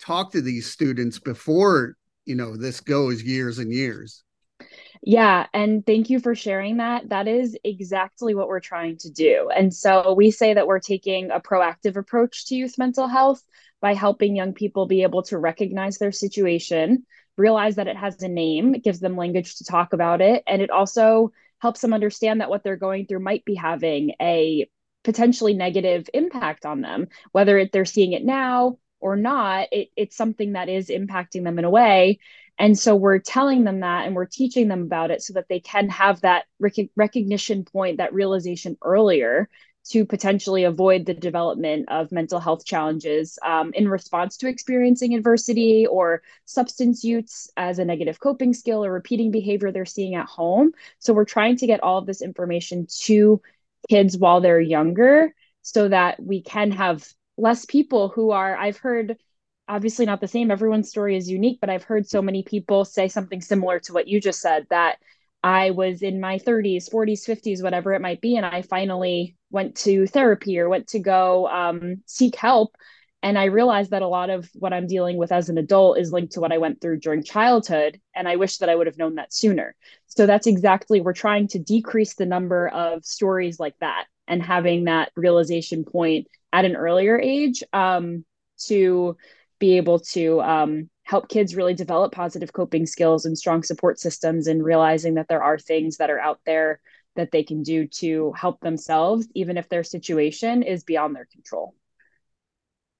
talk 0.00 0.32
to 0.32 0.40
these 0.40 0.70
students 0.70 1.18
before 1.18 1.96
you 2.24 2.34
know 2.34 2.56
this 2.56 2.80
goes 2.80 3.22
years 3.22 3.58
and 3.58 3.72
years? 3.72 4.24
Yeah, 5.04 5.46
and 5.52 5.84
thank 5.84 6.10
you 6.10 6.20
for 6.20 6.34
sharing 6.36 6.76
that. 6.76 7.08
That 7.08 7.26
is 7.26 7.58
exactly 7.64 8.34
what 8.36 8.46
we're 8.46 8.60
trying 8.60 8.98
to 8.98 9.10
do. 9.10 9.50
And 9.54 9.74
so 9.74 10.14
we 10.14 10.30
say 10.30 10.54
that 10.54 10.68
we're 10.68 10.78
taking 10.78 11.32
a 11.32 11.40
proactive 11.40 11.96
approach 11.96 12.46
to 12.46 12.54
youth 12.54 12.78
mental 12.78 13.08
health 13.08 13.42
by 13.80 13.94
helping 13.94 14.36
young 14.36 14.52
people 14.54 14.86
be 14.86 15.02
able 15.02 15.24
to 15.24 15.38
recognize 15.38 15.98
their 15.98 16.12
situation, 16.12 17.04
realize 17.36 17.76
that 17.76 17.88
it 17.88 17.96
has 17.96 18.22
a 18.22 18.28
name, 18.28 18.76
it 18.76 18.84
gives 18.84 19.00
them 19.00 19.16
language 19.16 19.56
to 19.56 19.64
talk 19.64 19.92
about 19.92 20.20
it, 20.20 20.44
and 20.46 20.62
it 20.62 20.70
also 20.70 21.32
helps 21.58 21.80
them 21.80 21.92
understand 21.92 22.40
that 22.40 22.50
what 22.50 22.62
they're 22.62 22.76
going 22.76 23.06
through 23.06 23.20
might 23.20 23.44
be 23.44 23.56
having 23.56 24.12
a 24.20 24.68
potentially 25.02 25.54
negative 25.54 26.08
impact 26.14 26.64
on 26.64 26.80
them, 26.80 27.08
whether 27.32 27.58
it, 27.58 27.72
they're 27.72 27.84
seeing 27.84 28.12
it 28.12 28.24
now 28.24 28.78
or 29.00 29.16
not. 29.16 29.66
It, 29.72 29.88
it's 29.96 30.16
something 30.16 30.52
that 30.52 30.68
is 30.68 30.88
impacting 30.90 31.42
them 31.42 31.58
in 31.58 31.64
a 31.64 31.70
way. 31.70 32.20
And 32.58 32.78
so 32.78 32.94
we're 32.94 33.18
telling 33.18 33.64
them 33.64 33.80
that 33.80 34.06
and 34.06 34.14
we're 34.14 34.26
teaching 34.26 34.68
them 34.68 34.82
about 34.82 35.10
it 35.10 35.22
so 35.22 35.32
that 35.34 35.48
they 35.48 35.60
can 35.60 35.88
have 35.88 36.20
that 36.20 36.44
rec- 36.60 36.90
recognition 36.96 37.64
point, 37.64 37.98
that 37.98 38.14
realization 38.14 38.76
earlier 38.82 39.48
to 39.84 40.06
potentially 40.06 40.64
avoid 40.64 41.04
the 41.06 41.14
development 41.14 41.88
of 41.88 42.12
mental 42.12 42.38
health 42.38 42.64
challenges 42.64 43.38
um, 43.44 43.72
in 43.74 43.88
response 43.88 44.36
to 44.36 44.48
experiencing 44.48 45.14
adversity 45.14 45.86
or 45.86 46.22
substance 46.44 47.02
use 47.02 47.50
as 47.56 47.78
a 47.80 47.84
negative 47.84 48.20
coping 48.20 48.54
skill 48.54 48.84
or 48.84 48.92
repeating 48.92 49.32
behavior 49.32 49.72
they're 49.72 49.84
seeing 49.84 50.14
at 50.14 50.26
home. 50.26 50.72
So 51.00 51.12
we're 51.12 51.24
trying 51.24 51.56
to 51.56 51.66
get 51.66 51.82
all 51.82 51.98
of 51.98 52.06
this 52.06 52.22
information 52.22 52.86
to 53.00 53.42
kids 53.88 54.16
while 54.16 54.40
they're 54.40 54.60
younger 54.60 55.34
so 55.62 55.88
that 55.88 56.22
we 56.22 56.42
can 56.42 56.70
have 56.70 57.04
less 57.36 57.64
people 57.64 58.08
who 58.08 58.30
are, 58.30 58.56
I've 58.56 58.76
heard 58.76 59.16
obviously 59.72 60.06
not 60.06 60.20
the 60.20 60.28
same 60.28 60.50
everyone's 60.50 60.88
story 60.88 61.16
is 61.16 61.30
unique 61.30 61.58
but 61.60 61.70
i've 61.70 61.82
heard 61.84 62.06
so 62.06 62.20
many 62.20 62.42
people 62.42 62.84
say 62.84 63.08
something 63.08 63.40
similar 63.40 63.78
to 63.78 63.92
what 63.92 64.08
you 64.08 64.20
just 64.20 64.40
said 64.40 64.66
that 64.70 64.98
I 65.44 65.70
was 65.70 66.02
in 66.02 66.20
my 66.20 66.38
30s, 66.38 66.88
40s, 66.88 67.28
50s, 67.28 67.62
whatever 67.62 67.92
it 67.92 68.00
might 68.00 68.20
be, 68.20 68.36
and 68.36 68.46
I 68.46 68.62
finally 68.62 69.36
went 69.50 69.74
to 69.78 70.06
therapy 70.06 70.58
or 70.58 70.68
went 70.68 70.88
to 70.88 71.00
go 71.00 71.48
um, 71.48 72.02
seek 72.06 72.36
help. 72.36 72.76
And 73.24 73.38
I 73.38 73.44
realized 73.44 73.90
that 73.90 74.02
a 74.02 74.08
lot 74.08 74.30
of 74.30 74.48
what 74.54 74.72
I'm 74.72 74.86
dealing 74.86 75.16
with 75.16 75.30
as 75.30 75.48
an 75.48 75.58
adult 75.58 75.98
is 75.98 76.12
linked 76.12 76.32
to 76.32 76.40
what 76.40 76.52
I 76.52 76.58
went 76.58 76.80
through 76.80 76.98
during 77.00 77.22
childhood. 77.22 78.00
And 78.14 78.28
I 78.28 78.36
wish 78.36 78.58
that 78.58 78.68
I 78.68 78.74
would 78.74 78.88
have 78.88 78.98
known 78.98 79.16
that 79.16 79.32
sooner. 79.32 79.76
So 80.06 80.26
that's 80.26 80.48
exactly, 80.48 81.00
we're 81.00 81.12
trying 81.12 81.48
to 81.48 81.60
decrease 81.60 82.14
the 82.14 82.26
number 82.26 82.68
of 82.68 83.04
stories 83.04 83.60
like 83.60 83.78
that 83.80 84.06
and 84.26 84.42
having 84.42 84.84
that 84.84 85.12
realization 85.14 85.84
point 85.84 86.26
at 86.52 86.64
an 86.64 86.74
earlier 86.74 87.18
age 87.18 87.62
um, 87.72 88.24
to 88.66 89.16
be 89.62 89.76
able 89.76 90.00
to 90.00 90.42
um, 90.42 90.90
help 91.04 91.28
kids 91.28 91.54
really 91.54 91.72
develop 91.72 92.10
positive 92.10 92.52
coping 92.52 92.84
skills 92.84 93.24
and 93.24 93.38
strong 93.38 93.62
support 93.62 94.00
systems 94.00 94.48
and 94.48 94.64
realizing 94.64 95.14
that 95.14 95.28
there 95.28 95.40
are 95.40 95.56
things 95.56 95.98
that 95.98 96.10
are 96.10 96.18
out 96.18 96.40
there 96.44 96.80
that 97.14 97.30
they 97.30 97.44
can 97.44 97.62
do 97.62 97.86
to 97.86 98.32
help 98.32 98.58
themselves 98.58 99.28
even 99.36 99.56
if 99.56 99.68
their 99.68 99.84
situation 99.84 100.64
is 100.64 100.82
beyond 100.82 101.14
their 101.14 101.28
control. 101.30 101.76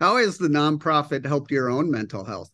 How 0.01 0.19
has 0.19 0.39
the 0.39 0.47
nonprofit 0.47 1.27
helped 1.27 1.51
your 1.51 1.69
own 1.69 1.91
mental 1.91 2.25
health? 2.25 2.53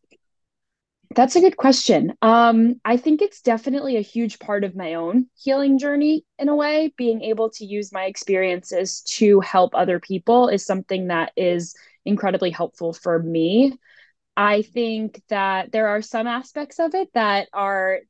That's 1.15 1.37
a 1.37 1.41
good 1.41 1.59
question. 1.59 2.15
Um, 2.23 2.81
i 2.87 2.97
think 2.97 3.21
it's 3.21 3.43
definitely 3.43 3.99
a 3.99 4.09
huge 4.15 4.39
part 4.39 4.65
of 4.65 4.75
my 4.75 4.95
own 4.95 5.27
healing 5.37 5.79
journey 5.79 6.25
in 6.39 6.49
a 6.49 6.57
way. 6.57 6.95
Being 6.97 7.21
able 7.21 7.51
to 7.51 7.67
use 7.67 7.93
my 7.93 8.05
experiences 8.05 9.03
to 9.19 9.41
help 9.41 9.75
other 9.75 10.01
people 10.01 10.49
is 10.49 10.65
something 10.65 11.09
that 11.09 11.33
is 11.37 11.75
incredibly 12.07 12.51
helpful 12.51 12.95
for 12.95 13.23
me 13.23 13.75
I 14.39 14.63
think 14.63 15.21
that 15.31 15.73
there 15.73 15.89
are 15.89 16.03
some 16.03 16.27
aspects 16.29 16.79
of 16.79 16.95
it 16.95 17.09
that 17.15 17.49
are 17.53 18.01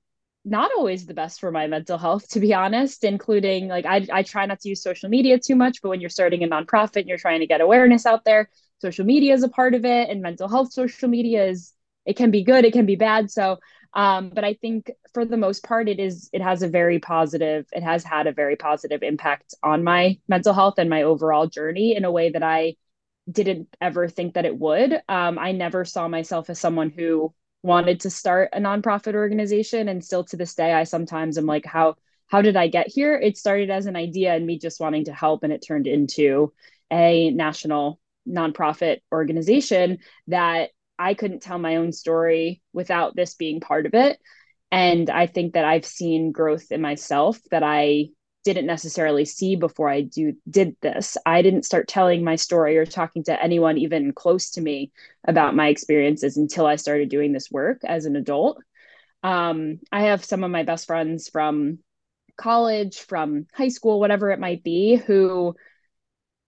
not 0.45 0.71
always 0.77 1.07
the 1.07 1.15
best 1.15 1.41
for 1.41 1.51
my 1.51 1.67
mental 1.67 1.99
health, 1.99 2.29
to 2.31 2.41
be 2.41 2.55
honest, 2.55 3.05
including 3.05 3.69
like 3.69 3.87
I, 3.87 4.07
I 4.13 4.23
try 4.23 4.47
not 4.47 4.61
to 4.61 4.69
use 4.69 4.83
social 4.83 5.09
media 5.09 5.39
too 5.39 5.57
much, 5.57 5.83
but 5.83 5.89
when 5.91 6.01
you're 6.01 6.11
starting 6.11 6.45
a 6.45 6.49
nonprofit 6.49 6.99
and 7.01 7.09
you're 7.09 7.19
trying 7.19 7.41
to 7.41 7.47
get 7.47 7.63
awareness 7.63 8.07
out 8.07 8.25
there, 8.25 8.51
social 8.81 9.07
media 9.07 9.35
is 9.35 9.43
a 9.43 9.49
part 9.49 9.75
of 9.75 9.85
it, 9.87 10.11
and 10.11 10.23
mental 10.23 10.49
health 10.49 10.73
social 10.73 11.09
media 11.09 11.47
is 11.47 11.73
it 12.07 12.17
can 12.17 12.31
be 12.31 12.45
good, 12.45 12.65
it 12.67 12.73
can 12.75 12.87
be 12.87 12.97
bad. 12.97 13.31
So 13.31 13.59
Um, 13.95 14.31
but 14.35 14.45
I 14.45 14.55
think 14.55 14.91
for 15.15 15.25
the 15.25 15.39
most 15.39 15.65
part, 15.65 15.89
it 15.89 15.99
is 15.99 16.29
it 16.33 16.43
has 16.43 16.63
a 16.63 16.69
very 16.69 16.99
positive, 16.99 17.67
it 17.73 17.83
has 17.83 18.05
had 18.05 18.27
a 18.27 18.33
very 18.33 18.57
positive 18.57 19.03
impact 19.03 19.55
on 19.63 19.83
my 19.83 20.19
mental 20.29 20.53
health 20.53 20.75
and 20.79 20.91
my 20.91 21.03
overall 21.05 21.47
journey 21.47 21.97
in 21.97 22.05
a 22.05 22.13
way 22.13 22.31
that 22.31 22.43
I 22.43 22.77
didn't 23.31 23.69
ever 23.81 24.09
think 24.09 24.35
that 24.35 24.45
it 24.47 24.59
would. 24.59 24.93
Um, 25.09 25.39
I 25.39 25.53
never 25.53 25.85
saw 25.85 26.09
myself 26.09 26.51
as 26.51 26.59
someone 26.59 26.91
who 26.91 27.35
wanted 27.63 28.01
to 28.01 28.11
start 28.11 28.51
a 28.53 28.61
nonprofit 28.61 29.15
organization, 29.15 29.89
and 29.89 30.05
still 30.05 30.25
to 30.25 30.37
this 30.37 30.55
day, 30.55 30.73
I 30.73 30.85
sometimes 30.85 31.39
am 31.39 31.47
like, 31.47 31.67
how 31.67 31.97
how 32.29 32.43
did 32.43 32.57
I 32.57 32.69
get 32.69 32.89
here? 32.89 33.17
It 33.17 33.39
started 33.39 33.71
as 33.71 33.87
an 33.87 33.97
idea 33.97 34.35
and 34.35 34.47
me 34.47 34.59
just 34.59 34.81
wanting 34.81 35.07
to 35.07 35.15
help, 35.15 35.43
and 35.43 35.53
it 35.53 35.65
turned 35.67 35.87
into 35.87 36.53
a 36.91 37.31
national 37.31 38.01
nonprofit 38.29 38.99
organization 39.13 39.99
that 40.27 40.71
I 40.99 41.15
couldn't 41.15 41.43
tell 41.43 41.59
my 41.59 41.77
own 41.77 41.93
story 41.93 42.61
without 42.73 43.17
this 43.17 43.35
being 43.35 43.61
part 43.61 43.87
of 43.87 43.95
it. 43.95 44.19
And 44.71 45.09
I 45.09 45.27
think 45.27 45.55
that 45.55 45.65
I've 45.65 45.87
seen 45.87 46.33
growth 46.33 46.71
in 46.71 46.83
myself 46.83 47.39
that 47.51 47.63
I 47.63 48.11
didn't 48.49 48.67
necessarily 48.67 49.27
see 49.27 49.57
before 49.57 49.91
I 49.91 50.01
do 50.01 50.33
did 50.49 50.75
this. 50.81 51.19
I 51.27 51.43
didn't 51.43 51.65
start 51.65 51.87
telling 51.87 52.25
my 52.25 52.37
story 52.37 52.79
or 52.79 52.87
talking 52.87 53.23
to 53.25 53.43
anyone 53.43 53.77
even 53.77 54.13
close 54.13 54.51
to 54.53 54.63
me 54.63 54.91
about 55.27 55.55
my 55.55 55.69
experiences 55.69 56.39
until 56.39 56.65
I 56.65 56.77
started 56.77 57.11
doing 57.11 57.33
this 57.33 57.51
work 57.51 57.83
as 57.85 58.07
an 58.07 58.17
adult. 58.17 58.63
Um, 59.23 59.81
I 59.93 60.05
have 60.05 60.25
some 60.25 60.45
of 60.45 60.51
my 60.51 60.63
best 60.63 60.87
friends 60.87 61.29
from 61.29 61.81
college, 62.39 63.01
from 63.01 63.47
high 63.53 63.69
school, 63.69 64.01
whatever 64.01 64.31
it 64.31 64.41
might 64.41 64.63
be, 64.63 64.97
who 64.97 65.55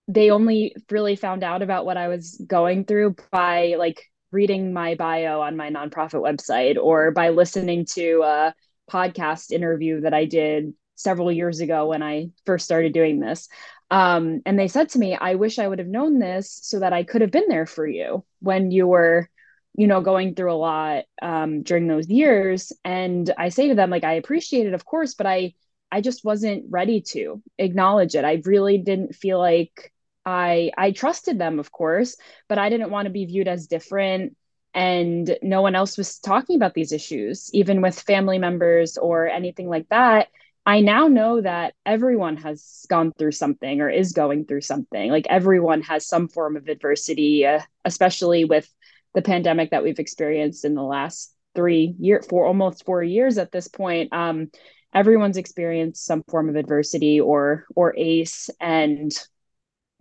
they 0.07 0.31
only 0.31 0.75
really 0.89 1.15
found 1.15 1.43
out 1.43 1.61
about 1.61 1.85
what 1.85 1.97
I 1.97 2.07
was 2.07 2.41
going 2.47 2.85
through 2.85 3.15
by 3.31 3.75
like 3.77 4.09
reading 4.31 4.73
my 4.73 4.95
bio 4.95 5.41
on 5.41 5.55
my 5.55 5.69
nonprofit 5.69 6.21
website 6.21 6.77
or 6.81 7.11
by 7.11 7.29
listening 7.29 7.85
to 7.93 8.23
a 8.23 8.55
podcast 8.89 9.51
interview 9.51 10.01
that 10.01 10.15
I 10.15 10.25
did 10.25 10.73
several 11.01 11.31
years 11.31 11.59
ago 11.59 11.87
when 11.87 12.03
I 12.03 12.29
first 12.45 12.65
started 12.65 12.93
doing 12.93 13.19
this. 13.19 13.49
Um, 13.89 14.41
and 14.45 14.57
they 14.57 14.67
said 14.67 14.89
to 14.89 14.99
me, 14.99 15.15
I 15.15 15.35
wish 15.35 15.59
I 15.59 15.67
would 15.67 15.79
have 15.79 15.87
known 15.87 16.19
this 16.19 16.59
so 16.63 16.79
that 16.79 16.93
I 16.93 17.03
could 17.03 17.21
have 17.21 17.31
been 17.31 17.47
there 17.49 17.65
for 17.65 17.85
you 17.85 18.23
when 18.39 18.71
you 18.71 18.87
were, 18.87 19.29
you 19.75 19.87
know, 19.87 20.01
going 20.01 20.35
through 20.35 20.53
a 20.53 20.55
lot 20.55 21.03
um, 21.21 21.63
during 21.63 21.87
those 21.87 22.07
years. 22.07 22.71
And 22.85 23.29
I 23.37 23.49
say 23.49 23.67
to 23.67 23.75
them, 23.75 23.89
like, 23.89 24.03
I 24.03 24.13
appreciate 24.13 24.67
it, 24.67 24.73
of 24.73 24.85
course, 24.85 25.13
but 25.13 25.27
I, 25.27 25.55
I 25.91 26.01
just 26.01 26.23
wasn't 26.23 26.65
ready 26.69 27.01
to 27.09 27.41
acknowledge 27.57 28.15
it. 28.15 28.23
I 28.23 28.41
really 28.45 28.77
didn't 28.77 29.15
feel 29.15 29.39
like 29.39 29.91
I 30.25 30.71
I 30.77 30.91
trusted 30.91 31.39
them, 31.39 31.59
of 31.59 31.71
course, 31.71 32.15
but 32.47 32.59
I 32.59 32.69
didn't 32.69 32.91
want 32.91 33.07
to 33.07 33.11
be 33.11 33.25
viewed 33.25 33.47
as 33.47 33.67
different 33.67 34.37
and 34.73 35.37
no 35.41 35.61
one 35.61 35.75
else 35.75 35.97
was 35.97 36.19
talking 36.19 36.55
about 36.55 36.73
these 36.73 36.91
issues 36.91 37.49
even 37.53 37.81
with 37.81 37.99
family 37.99 38.37
members 38.37 38.97
or 38.97 39.27
anything 39.27 39.67
like 39.67 39.87
that 39.89 40.29
i 40.65 40.79
now 40.81 41.07
know 41.07 41.41
that 41.41 41.73
everyone 41.85 42.37
has 42.37 42.85
gone 42.89 43.11
through 43.17 43.31
something 43.31 43.81
or 43.81 43.89
is 43.89 44.13
going 44.13 44.45
through 44.45 44.61
something 44.61 45.09
like 45.11 45.27
everyone 45.29 45.81
has 45.81 46.07
some 46.07 46.27
form 46.27 46.57
of 46.57 46.67
adversity 46.67 47.45
uh, 47.45 47.59
especially 47.85 48.45
with 48.45 48.71
the 49.13 49.21
pandemic 49.21 49.71
that 49.71 49.83
we've 49.83 49.99
experienced 49.99 50.63
in 50.65 50.75
the 50.75 50.83
last 50.83 51.33
three 51.55 51.95
year 51.99 52.21
for 52.29 52.45
almost 52.45 52.85
four 52.85 53.03
years 53.03 53.37
at 53.37 53.51
this 53.51 53.67
point 53.67 54.11
um, 54.13 54.49
everyone's 54.93 55.37
experienced 55.37 56.05
some 56.05 56.23
form 56.23 56.49
of 56.49 56.55
adversity 56.55 57.19
or 57.19 57.65
or 57.75 57.95
ace 57.97 58.49
and 58.59 59.11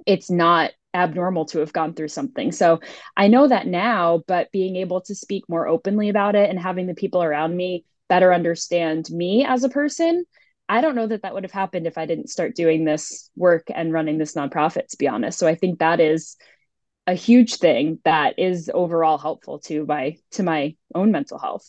it's 0.06 0.30
not 0.30 0.70
abnormal 0.94 1.44
to 1.46 1.60
have 1.60 1.72
gone 1.72 1.94
through 1.94 2.08
something. 2.08 2.52
So 2.52 2.80
I 3.16 3.28
know 3.28 3.46
that 3.46 3.66
now, 3.66 4.22
but 4.26 4.50
being 4.50 4.76
able 4.76 5.00
to 5.02 5.14
speak 5.14 5.44
more 5.48 5.68
openly 5.68 6.08
about 6.08 6.34
it 6.34 6.50
and 6.50 6.58
having 6.58 6.86
the 6.86 6.94
people 6.94 7.22
around 7.22 7.56
me 7.56 7.84
better 8.08 8.34
understand 8.34 9.08
me 9.10 9.44
as 9.44 9.62
a 9.62 9.68
person, 9.68 10.24
I 10.70 10.82
don't 10.82 10.94
know 10.94 11.08
that 11.08 11.22
that 11.22 11.34
would 11.34 11.42
have 11.42 11.50
happened 11.50 11.88
if 11.88 11.98
I 11.98 12.06
didn't 12.06 12.30
start 12.30 12.54
doing 12.54 12.84
this 12.84 13.28
work 13.34 13.64
and 13.74 13.92
running 13.92 14.18
this 14.18 14.36
nonprofit, 14.36 14.86
to 14.90 14.96
be 14.96 15.08
honest. 15.08 15.36
So 15.36 15.48
I 15.48 15.56
think 15.56 15.80
that 15.80 15.98
is 15.98 16.36
a 17.08 17.14
huge 17.14 17.56
thing 17.56 17.98
that 18.04 18.38
is 18.38 18.70
overall 18.72 19.18
helpful 19.18 19.58
to 19.60 19.84
my 19.84 20.16
to 20.32 20.44
my 20.44 20.76
own 20.94 21.10
mental 21.10 21.40
health. 21.40 21.68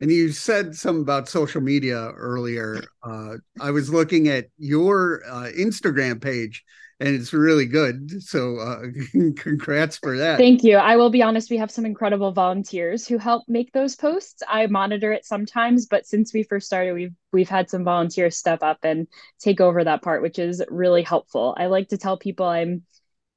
And 0.00 0.10
you 0.10 0.32
said 0.32 0.74
something 0.74 1.02
about 1.02 1.28
social 1.28 1.60
media 1.60 2.12
earlier. 2.16 2.82
Uh, 3.02 3.34
I 3.60 3.72
was 3.72 3.90
looking 3.90 4.28
at 4.28 4.46
your 4.56 5.22
uh, 5.28 5.50
Instagram 5.54 6.22
page, 6.22 6.64
and 6.98 7.14
it's 7.14 7.32
really 7.32 7.66
good. 7.66 8.22
So, 8.22 8.56
uh, 8.56 8.82
congrats 9.36 9.98
for 9.98 10.16
that. 10.16 10.38
Thank 10.38 10.64
you. 10.64 10.76
I 10.76 10.96
will 10.96 11.10
be 11.10 11.22
honest, 11.22 11.50
we 11.50 11.58
have 11.58 11.70
some 11.70 11.84
incredible 11.84 12.32
volunteers 12.32 13.06
who 13.06 13.18
help 13.18 13.44
make 13.48 13.72
those 13.72 13.96
posts. 13.96 14.42
I 14.48 14.66
monitor 14.66 15.12
it 15.12 15.24
sometimes, 15.24 15.86
but 15.86 16.06
since 16.06 16.32
we 16.32 16.42
first 16.42 16.66
started, 16.66 16.94
we've 16.94 17.14
we've 17.32 17.48
had 17.48 17.68
some 17.68 17.84
volunteers 17.84 18.36
step 18.36 18.62
up 18.62 18.78
and 18.82 19.06
take 19.40 19.60
over 19.60 19.84
that 19.84 20.02
part, 20.02 20.22
which 20.22 20.38
is 20.38 20.62
really 20.68 21.02
helpful. 21.02 21.54
I 21.58 21.66
like 21.66 21.88
to 21.88 21.98
tell 21.98 22.16
people 22.16 22.46
I'm 22.46 22.82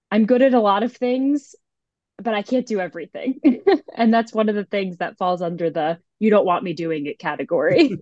I'm 0.09 0.25
good 0.25 0.41
at 0.41 0.53
a 0.53 0.61
lot 0.61 0.83
of 0.83 0.95
things, 0.95 1.53
but 2.17 2.33
I 2.33 2.43
can't 2.43 2.65
do 2.65 2.79
everything. 2.79 3.41
and 3.95 4.13
that's 4.13 4.33
one 4.33 4.47
of 4.47 4.55
the 4.55 4.65
things 4.65 4.97
that 4.97 5.17
falls 5.17 5.41
under 5.41 5.69
the 5.69 5.99
you 6.19 6.29
don't 6.29 6.45
want 6.45 6.63
me 6.63 6.73
doing 6.73 7.07
it 7.07 7.19
category. 7.19 7.97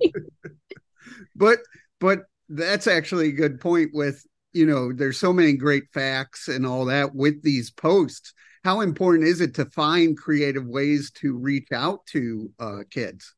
but 1.35 1.59
but 1.99 2.25
that's 2.47 2.85
actually 2.85 3.29
a 3.29 3.33
good 3.33 3.59
point 3.59 3.89
with 3.93 4.23
you 4.57 4.65
know 4.65 4.91
there's 4.91 5.19
so 5.19 5.31
many 5.31 5.53
great 5.53 5.85
facts 5.93 6.47
and 6.47 6.65
all 6.65 6.85
that 6.85 7.13
with 7.15 7.41
these 7.43 7.71
posts. 7.71 8.33
How 8.63 8.81
important 8.81 9.27
is 9.27 9.39
it 9.39 9.53
to 9.55 9.65
find 9.65 10.17
creative 10.17 10.65
ways 10.65 11.11
to 11.21 11.37
reach 11.37 11.71
out 11.71 12.05
to 12.07 12.51
uh, 12.59 12.79
kids? 12.89 13.33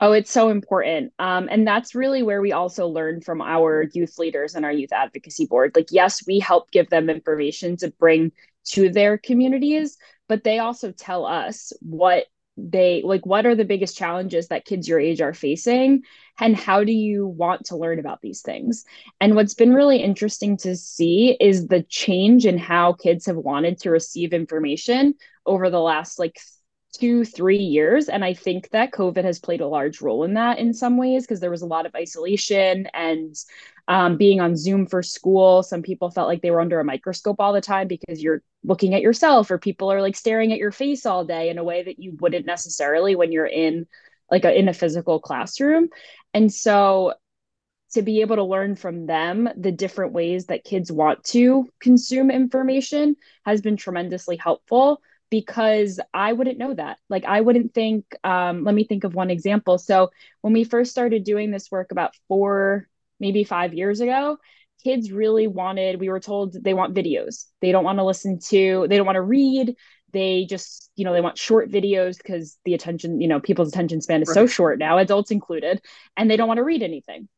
Oh 0.00 0.12
it's 0.12 0.30
so 0.30 0.48
important. 0.48 1.12
Um, 1.18 1.48
and 1.50 1.66
that's 1.66 1.94
really 1.94 2.22
where 2.22 2.40
we 2.40 2.52
also 2.52 2.88
learn 2.88 3.20
from 3.20 3.40
our 3.40 3.86
youth 3.92 4.18
leaders 4.18 4.54
and 4.54 4.64
our 4.64 4.72
youth 4.72 4.92
advocacy 4.92 5.46
board. 5.46 5.72
Like 5.76 5.88
yes 5.90 6.26
we 6.26 6.40
help 6.40 6.70
give 6.70 6.90
them 6.90 7.10
information 7.10 7.76
to 7.78 7.90
bring 7.92 8.32
to 8.66 8.88
their 8.88 9.18
communities 9.18 9.98
but 10.28 10.44
they 10.44 10.58
also 10.58 10.90
tell 10.92 11.26
us 11.26 11.72
what 11.80 12.24
they 12.56 13.02
like 13.04 13.26
what 13.26 13.46
are 13.46 13.54
the 13.54 13.64
biggest 13.64 13.96
challenges 13.96 14.48
that 14.48 14.64
kids 14.64 14.88
your 14.88 15.00
age 15.00 15.20
are 15.20 15.34
facing? 15.34 16.02
And 16.38 16.56
how 16.56 16.84
do 16.84 16.92
you 16.92 17.26
want 17.26 17.66
to 17.66 17.76
learn 17.76 17.98
about 17.98 18.20
these 18.20 18.42
things? 18.42 18.84
And 19.20 19.34
what's 19.34 19.54
been 19.54 19.74
really 19.74 19.98
interesting 19.98 20.56
to 20.58 20.76
see 20.76 21.36
is 21.40 21.66
the 21.66 21.82
change 21.82 22.46
in 22.46 22.58
how 22.58 22.92
kids 22.92 23.26
have 23.26 23.36
wanted 23.36 23.78
to 23.80 23.90
receive 23.90 24.32
information 24.32 25.14
over 25.46 25.70
the 25.70 25.80
last 25.80 26.18
like 26.18 26.38
two 26.96 27.24
three 27.24 27.58
years 27.58 28.08
and 28.08 28.24
i 28.24 28.32
think 28.32 28.70
that 28.70 28.92
covid 28.92 29.24
has 29.24 29.38
played 29.38 29.60
a 29.60 29.66
large 29.66 30.00
role 30.00 30.24
in 30.24 30.34
that 30.34 30.58
in 30.58 30.72
some 30.72 30.96
ways 30.96 31.24
because 31.24 31.40
there 31.40 31.50
was 31.50 31.62
a 31.62 31.66
lot 31.66 31.86
of 31.86 31.94
isolation 31.94 32.86
and 32.94 33.36
um, 33.88 34.16
being 34.16 34.40
on 34.40 34.56
Zoom 34.56 34.86
for 34.86 35.02
school. 35.02 35.62
Some 35.62 35.82
people 35.82 36.10
felt 36.10 36.28
like 36.28 36.42
they 36.42 36.50
were 36.50 36.60
under 36.60 36.80
a 36.80 36.84
microscope 36.84 37.36
all 37.38 37.52
the 37.52 37.60
time 37.60 37.88
because 37.88 38.22
you're 38.22 38.42
looking 38.62 38.94
at 38.94 39.02
yourself, 39.02 39.50
or 39.50 39.58
people 39.58 39.92
are 39.92 40.00
like 40.00 40.16
staring 40.16 40.52
at 40.52 40.58
your 40.58 40.72
face 40.72 41.04
all 41.04 41.24
day 41.24 41.50
in 41.50 41.58
a 41.58 41.64
way 41.64 41.82
that 41.82 41.98
you 41.98 42.16
wouldn't 42.20 42.46
necessarily 42.46 43.14
when 43.14 43.30
you're 43.30 43.46
in 43.46 43.86
like 44.30 44.44
a, 44.44 44.58
in 44.58 44.68
a 44.68 44.74
physical 44.74 45.20
classroom. 45.20 45.88
And 46.32 46.52
so 46.52 47.14
to 47.92 48.02
be 48.02 48.22
able 48.22 48.36
to 48.36 48.42
learn 48.42 48.74
from 48.74 49.06
them 49.06 49.48
the 49.56 49.70
different 49.70 50.12
ways 50.12 50.46
that 50.46 50.64
kids 50.64 50.90
want 50.90 51.22
to 51.22 51.68
consume 51.78 52.30
information 52.30 53.16
has 53.44 53.60
been 53.60 53.76
tremendously 53.76 54.36
helpful 54.36 55.00
because 55.34 55.98
I 56.14 56.32
wouldn't 56.32 56.58
know 56.58 56.74
that. 56.74 56.98
Like, 57.08 57.24
I 57.24 57.40
wouldn't 57.40 57.74
think, 57.74 58.04
um, 58.22 58.62
let 58.62 58.72
me 58.72 58.84
think 58.84 59.02
of 59.02 59.16
one 59.16 59.30
example. 59.30 59.78
So, 59.78 60.12
when 60.42 60.52
we 60.52 60.62
first 60.62 60.92
started 60.92 61.24
doing 61.24 61.50
this 61.50 61.72
work 61.72 61.90
about 61.90 62.14
four 62.28 62.88
maybe 63.18 63.42
five 63.42 63.74
years 63.74 64.00
ago, 64.00 64.38
kids 64.84 65.10
really 65.10 65.48
wanted, 65.48 65.98
we 65.98 66.08
were 66.08 66.20
told 66.20 66.52
they 66.52 66.72
want 66.72 66.94
videos. 66.94 67.46
They 67.60 67.72
don't 67.72 67.82
want 67.82 67.98
to 67.98 68.04
listen 68.04 68.38
to, 68.50 68.86
they 68.88 68.96
don't 68.96 69.06
want 69.06 69.16
to 69.16 69.22
read. 69.22 69.74
They 70.12 70.46
just, 70.48 70.92
you 70.94 71.04
know, 71.04 71.12
they 71.12 71.20
want 71.20 71.36
short 71.36 71.68
videos 71.68 72.16
because 72.16 72.56
the 72.64 72.74
attention, 72.74 73.20
you 73.20 73.26
know, 73.26 73.40
people's 73.40 73.70
attention 73.70 74.02
span 74.02 74.22
is 74.22 74.28
right. 74.28 74.34
so 74.34 74.46
short 74.46 74.78
now, 74.78 74.98
adults 74.98 75.32
included, 75.32 75.82
and 76.16 76.30
they 76.30 76.36
don't 76.36 76.46
want 76.46 76.58
to 76.58 76.64
read 76.64 76.84
anything. 76.84 77.28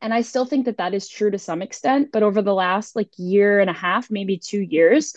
And 0.00 0.14
I 0.14 0.22
still 0.22 0.46
think 0.46 0.64
that 0.64 0.78
that 0.78 0.94
is 0.94 1.06
true 1.06 1.30
to 1.30 1.38
some 1.38 1.60
extent. 1.60 2.12
But 2.12 2.22
over 2.22 2.40
the 2.40 2.54
last 2.54 2.96
like 2.96 3.10
year 3.18 3.60
and 3.60 3.68
a 3.68 3.74
half, 3.74 4.10
maybe 4.10 4.38
two 4.38 4.62
years, 4.62 5.14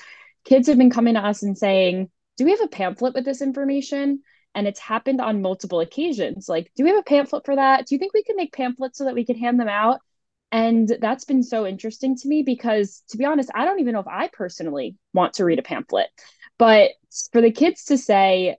kids 0.49 0.67
have 0.67 0.77
been 0.77 0.89
coming 0.89 1.13
to 1.13 1.25
us 1.25 1.43
and 1.43 1.57
saying, 1.57 2.09
Do 2.37 2.45
we 2.45 2.51
have 2.51 2.61
a 2.61 2.67
pamphlet 2.67 3.13
with 3.13 3.25
this 3.25 3.41
information? 3.41 4.21
and 4.55 4.67
it's 4.67 4.79
happened 4.79 5.21
on 5.21 5.41
multiple 5.41 5.79
occasions. 5.79 6.49
Like 6.49 6.71
do 6.75 6.83
we 6.83 6.89
have 6.89 6.99
a 6.99 7.03
pamphlet 7.03 7.45
for 7.45 7.55
that? 7.55 7.85
Do 7.85 7.95
you 7.95 7.99
think 7.99 8.13
we 8.13 8.23
can 8.23 8.35
make 8.35 8.53
pamphlets 8.53 8.97
so 8.97 9.05
that 9.05 9.13
we 9.13 9.25
can 9.25 9.37
hand 9.37 9.59
them 9.59 9.69
out? 9.69 9.99
And 10.51 10.91
that's 10.99 11.25
been 11.25 11.43
so 11.43 11.67
interesting 11.67 12.15
to 12.17 12.27
me 12.27 12.41
because 12.41 13.03
to 13.09 13.17
be 13.17 13.25
honest 13.25 13.51
i 13.53 13.65
don't 13.65 13.79
even 13.79 13.93
know 13.93 13.99
if 13.99 14.07
i 14.07 14.29
personally 14.33 14.95
want 15.13 15.33
to 15.35 15.45
read 15.45 15.59
a 15.59 15.63
pamphlet. 15.63 16.07
But 16.57 16.91
for 17.31 17.41
the 17.41 17.51
kids 17.51 17.85
to 17.85 17.97
say 17.97 18.57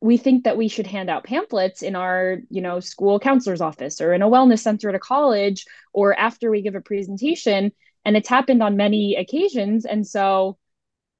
we 0.00 0.16
think 0.18 0.44
that 0.44 0.56
we 0.56 0.68
should 0.68 0.86
hand 0.86 1.08
out 1.10 1.24
pamphlets 1.24 1.82
in 1.82 1.96
our 1.96 2.38
you 2.50 2.62
know 2.62 2.78
school 2.80 3.18
counselor's 3.18 3.60
office 3.60 4.00
or 4.00 4.12
in 4.14 4.22
a 4.22 4.28
wellness 4.28 4.60
center 4.60 4.88
at 4.88 4.94
a 4.94 5.00
college 5.00 5.66
or 5.92 6.18
after 6.18 6.50
we 6.50 6.62
give 6.62 6.74
a 6.76 6.80
presentation 6.80 7.72
and 8.04 8.16
it's 8.16 8.28
happened 8.28 8.62
on 8.62 8.76
many 8.76 9.16
occasions. 9.16 9.86
And 9.86 10.06
so 10.06 10.58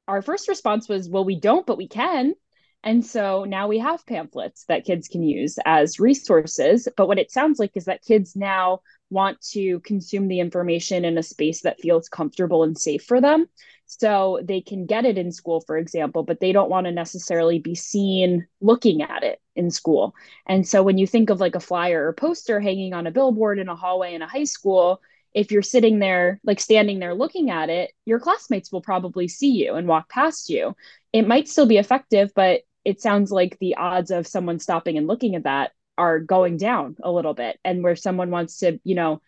our 0.09 0.23
first 0.23 0.49
response 0.49 0.89
was 0.89 1.09
well 1.09 1.25
we 1.25 1.39
don't 1.39 1.67
but 1.67 1.79
we 1.79 1.89
can 1.89 2.35
And 2.83 3.05
so 3.05 3.45
now 3.45 3.69
we 3.69 3.79
have 3.79 4.07
pamphlets 4.07 4.65
that 4.67 4.85
kids 4.85 5.09
can 5.09 5.23
use 5.23 5.59
as 5.65 5.99
resources. 6.01 6.89
But 6.97 7.09
what 7.09 7.19
it 7.19 7.31
sounds 7.33 7.59
like 7.59 7.73
is 7.77 7.87
that 7.87 8.05
kids 8.05 8.37
now 8.37 8.81
want 9.11 9.41
to 9.53 9.81
consume 9.81 10.29
the 10.29 10.41
information 10.41 11.05
in 11.05 11.19
a 11.19 11.23
space 11.23 11.63
that 11.63 11.81
feels 11.81 12.09
comfortable 12.09 12.63
and 12.63 12.77
safe 12.79 13.05
for 13.05 13.21
them. 13.21 13.47
So 13.87 14.41
they 14.43 14.61
can 14.61 14.87
get 14.87 15.05
it 15.05 15.19
in 15.19 15.33
school, 15.33 15.61
for 15.61 15.77
example, 15.79 16.23
but 16.25 16.41
they 16.41 16.53
don't 16.53 16.71
want 16.71 16.87
to 16.87 16.93
necessarily 16.93 17.59
be 17.59 17.75
seen 17.75 18.47
looking 18.61 19.03
at 19.03 19.23
it 19.23 19.41
in 19.57 19.71
school. 19.71 20.15
And 20.47 20.67
so 20.67 20.83
when 20.83 20.99
you 20.99 21.07
think 21.07 21.31
of 21.31 21.41
like 21.41 21.55
a 21.55 21.61
flyer 21.61 22.07
or 22.09 22.13
poster 22.13 22.61
hanging 22.61 22.95
on 22.95 23.07
a 23.07 23.13
billboard 23.13 23.59
in 23.59 23.69
a 23.69 23.77
hallway 23.77 24.15
in 24.15 24.23
a 24.23 24.29
high 24.29 24.45
school, 24.45 25.01
if 25.35 25.51
you're 25.51 25.63
sitting 25.63 25.99
there, 25.99 26.41
like 26.45 26.61
standing 26.61 27.01
there 27.01 27.15
looking 27.15 27.51
at 27.51 27.69
it, 27.69 27.93
your 28.07 28.21
classmates 28.21 28.71
will 28.71 28.81
probably 28.81 29.27
see 29.29 29.51
you 29.51 29.75
and 29.75 29.89
walk 29.89 30.09
past 30.09 30.49
you. 30.49 30.77
It 31.13 31.27
might 31.27 31.49
still 31.49 31.67
be 31.67 31.77
effective, 31.77 32.33
but 32.35 32.63
it 32.85 33.03
sounds 33.03 33.33
like 33.33 33.59
the 33.59 33.77
odds 33.77 34.11
of 34.11 34.27
someone 34.27 34.61
stopping 34.61 34.97
and 34.97 35.07
looking 35.09 35.35
at 35.35 35.45
that 35.45 35.73
are 35.99 36.21
going 36.21 36.57
down 36.57 36.97
a 37.03 37.11
little 37.11 37.35
bit. 37.35 37.59
And 37.65 37.83
where 37.83 37.97
someone 37.97 38.31
wants 38.31 38.59
to, 38.59 38.79
you 38.85 38.95
know, 38.95 39.21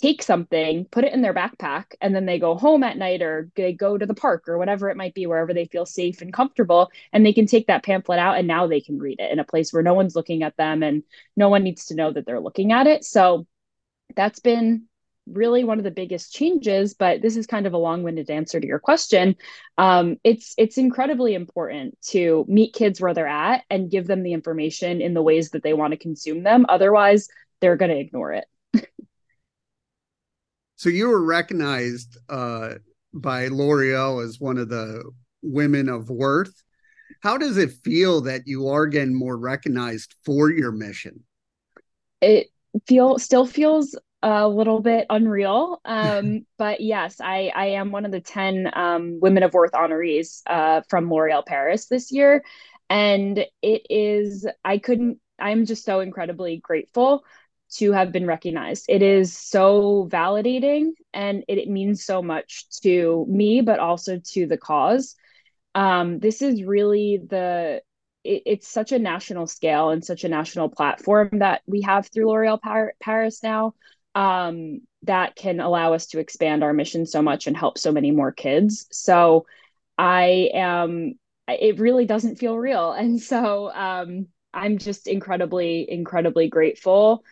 take 0.00 0.22
something, 0.22 0.86
put 0.86 1.04
it 1.04 1.12
in 1.12 1.20
their 1.20 1.34
backpack, 1.34 1.92
and 2.00 2.14
then 2.14 2.24
they 2.24 2.38
go 2.38 2.54
home 2.54 2.82
at 2.82 2.96
night 2.96 3.20
or 3.20 3.50
they 3.54 3.74
go 3.74 3.98
to 3.98 4.06
the 4.06 4.14
park 4.14 4.48
or 4.48 4.56
whatever 4.56 4.88
it 4.88 4.96
might 4.96 5.12
be, 5.12 5.26
wherever 5.26 5.52
they 5.52 5.66
feel 5.66 5.84
safe 5.84 6.22
and 6.22 6.32
comfortable. 6.32 6.90
And 7.12 7.24
they 7.24 7.34
can 7.34 7.46
take 7.46 7.66
that 7.66 7.84
pamphlet 7.84 8.18
out 8.18 8.38
and 8.38 8.48
now 8.48 8.66
they 8.66 8.80
can 8.80 8.98
read 8.98 9.20
it 9.20 9.30
in 9.30 9.38
a 9.38 9.44
place 9.44 9.72
where 9.72 9.82
no 9.82 9.92
one's 9.92 10.16
looking 10.16 10.42
at 10.42 10.56
them 10.56 10.82
and 10.82 11.02
no 11.36 11.50
one 11.50 11.64
needs 11.64 11.86
to 11.86 11.94
know 11.94 12.10
that 12.12 12.24
they're 12.24 12.40
looking 12.40 12.72
at 12.72 12.86
it. 12.86 13.04
So 13.04 13.46
that's 14.16 14.40
been 14.40 14.86
really 15.26 15.64
one 15.64 15.78
of 15.78 15.84
the 15.84 15.90
biggest 15.90 16.32
changes 16.32 16.94
but 16.94 17.22
this 17.22 17.36
is 17.36 17.46
kind 17.46 17.66
of 17.66 17.72
a 17.72 17.78
long-winded 17.78 18.30
answer 18.30 18.58
to 18.58 18.66
your 18.66 18.78
question 18.78 19.36
um, 19.78 20.16
it's 20.24 20.54
it's 20.58 20.78
incredibly 20.78 21.34
important 21.34 21.96
to 22.02 22.44
meet 22.48 22.74
kids 22.74 23.00
where 23.00 23.14
they're 23.14 23.26
at 23.26 23.62
and 23.70 23.90
give 23.90 24.06
them 24.06 24.22
the 24.22 24.32
information 24.32 25.00
in 25.00 25.14
the 25.14 25.22
ways 25.22 25.50
that 25.50 25.62
they 25.62 25.74
want 25.74 25.92
to 25.92 25.96
consume 25.96 26.42
them 26.42 26.66
otherwise 26.68 27.28
they're 27.60 27.76
going 27.76 27.90
to 27.90 27.98
ignore 27.98 28.32
it 28.32 28.46
so 30.80 30.88
you 30.88 31.08
were 31.08 31.22
recognized 31.22 32.16
uh, 32.30 32.76
by 33.12 33.48
L'Oreal 33.48 34.24
as 34.24 34.40
one 34.40 34.56
of 34.56 34.70
the 34.70 35.02
women 35.42 35.90
of 35.90 36.08
worth. 36.08 36.62
How 37.22 37.36
does 37.36 37.58
it 37.58 37.72
feel 37.84 38.22
that 38.22 38.46
you 38.46 38.68
are 38.68 38.86
getting 38.86 39.14
more 39.14 39.36
recognized 39.36 40.14
for 40.24 40.50
your 40.50 40.72
mission? 40.72 41.24
It 42.22 42.48
feel 42.86 43.18
still 43.18 43.44
feels 43.44 43.94
a 44.22 44.48
little 44.48 44.80
bit 44.80 45.06
unreal. 45.10 45.80
Um, 45.90 46.46
but 46.56 46.80
yes, 46.80 47.20
I, 47.20 47.52
I 47.54 47.66
am 47.66 47.90
one 47.90 48.04
of 48.04 48.12
the 48.12 48.20
10 48.20 48.70
um, 48.72 49.18
Women 49.20 49.42
of 49.42 49.52
Worth 49.52 49.72
honorees 49.72 50.42
uh, 50.46 50.82
from 50.88 51.10
L'Oreal 51.10 51.44
Paris 51.44 51.86
this 51.86 52.10
year. 52.12 52.44
And 52.88 53.38
it 53.62 53.86
is, 53.90 54.46
I 54.64 54.78
couldn't, 54.78 55.18
I'm 55.38 55.66
just 55.66 55.84
so 55.84 56.00
incredibly 56.00 56.58
grateful 56.58 57.24
to 57.74 57.92
have 57.92 58.12
been 58.12 58.26
recognized. 58.26 58.86
It 58.88 59.02
is 59.02 59.36
so 59.36 60.08
validating 60.10 60.90
and 61.12 61.44
it, 61.48 61.58
it 61.58 61.68
means 61.68 62.04
so 62.04 62.22
much 62.22 62.66
to 62.82 63.26
me, 63.28 63.60
but 63.60 63.78
also 63.78 64.20
to 64.32 64.46
the 64.46 64.58
cause. 64.58 65.16
Um, 65.74 66.18
this 66.18 66.42
is 66.42 66.64
really 66.64 67.20
the 67.24 67.82
it, 68.24 68.42
it's 68.46 68.68
such 68.68 68.92
a 68.92 68.98
national 68.98 69.46
scale 69.46 69.90
and 69.90 70.04
such 70.04 70.24
a 70.24 70.28
national 70.28 70.68
platform 70.68 71.30
that 71.32 71.62
we 71.66 71.82
have 71.82 72.08
through 72.08 72.30
L'Oreal 72.30 72.60
Par- 72.60 72.94
Paris 73.00 73.42
now 73.42 73.74
um, 74.14 74.80
that 75.02 75.36
can 75.36 75.60
allow 75.60 75.94
us 75.94 76.06
to 76.08 76.18
expand 76.18 76.62
our 76.62 76.72
mission 76.72 77.06
so 77.06 77.22
much 77.22 77.46
and 77.46 77.56
help 77.56 77.78
so 77.78 77.92
many 77.92 78.10
more 78.10 78.32
kids. 78.32 78.86
So 78.90 79.46
I 79.96 80.50
am, 80.54 81.14
it 81.48 81.78
really 81.78 82.06
doesn't 82.06 82.36
feel 82.36 82.56
real. 82.56 82.92
And 82.98 83.20
so 83.20 83.72
um, 83.72 84.26
I'm 84.52 84.78
just 84.78 85.06
incredibly, 85.06 85.90
incredibly 85.90 86.48
grateful 86.48 87.24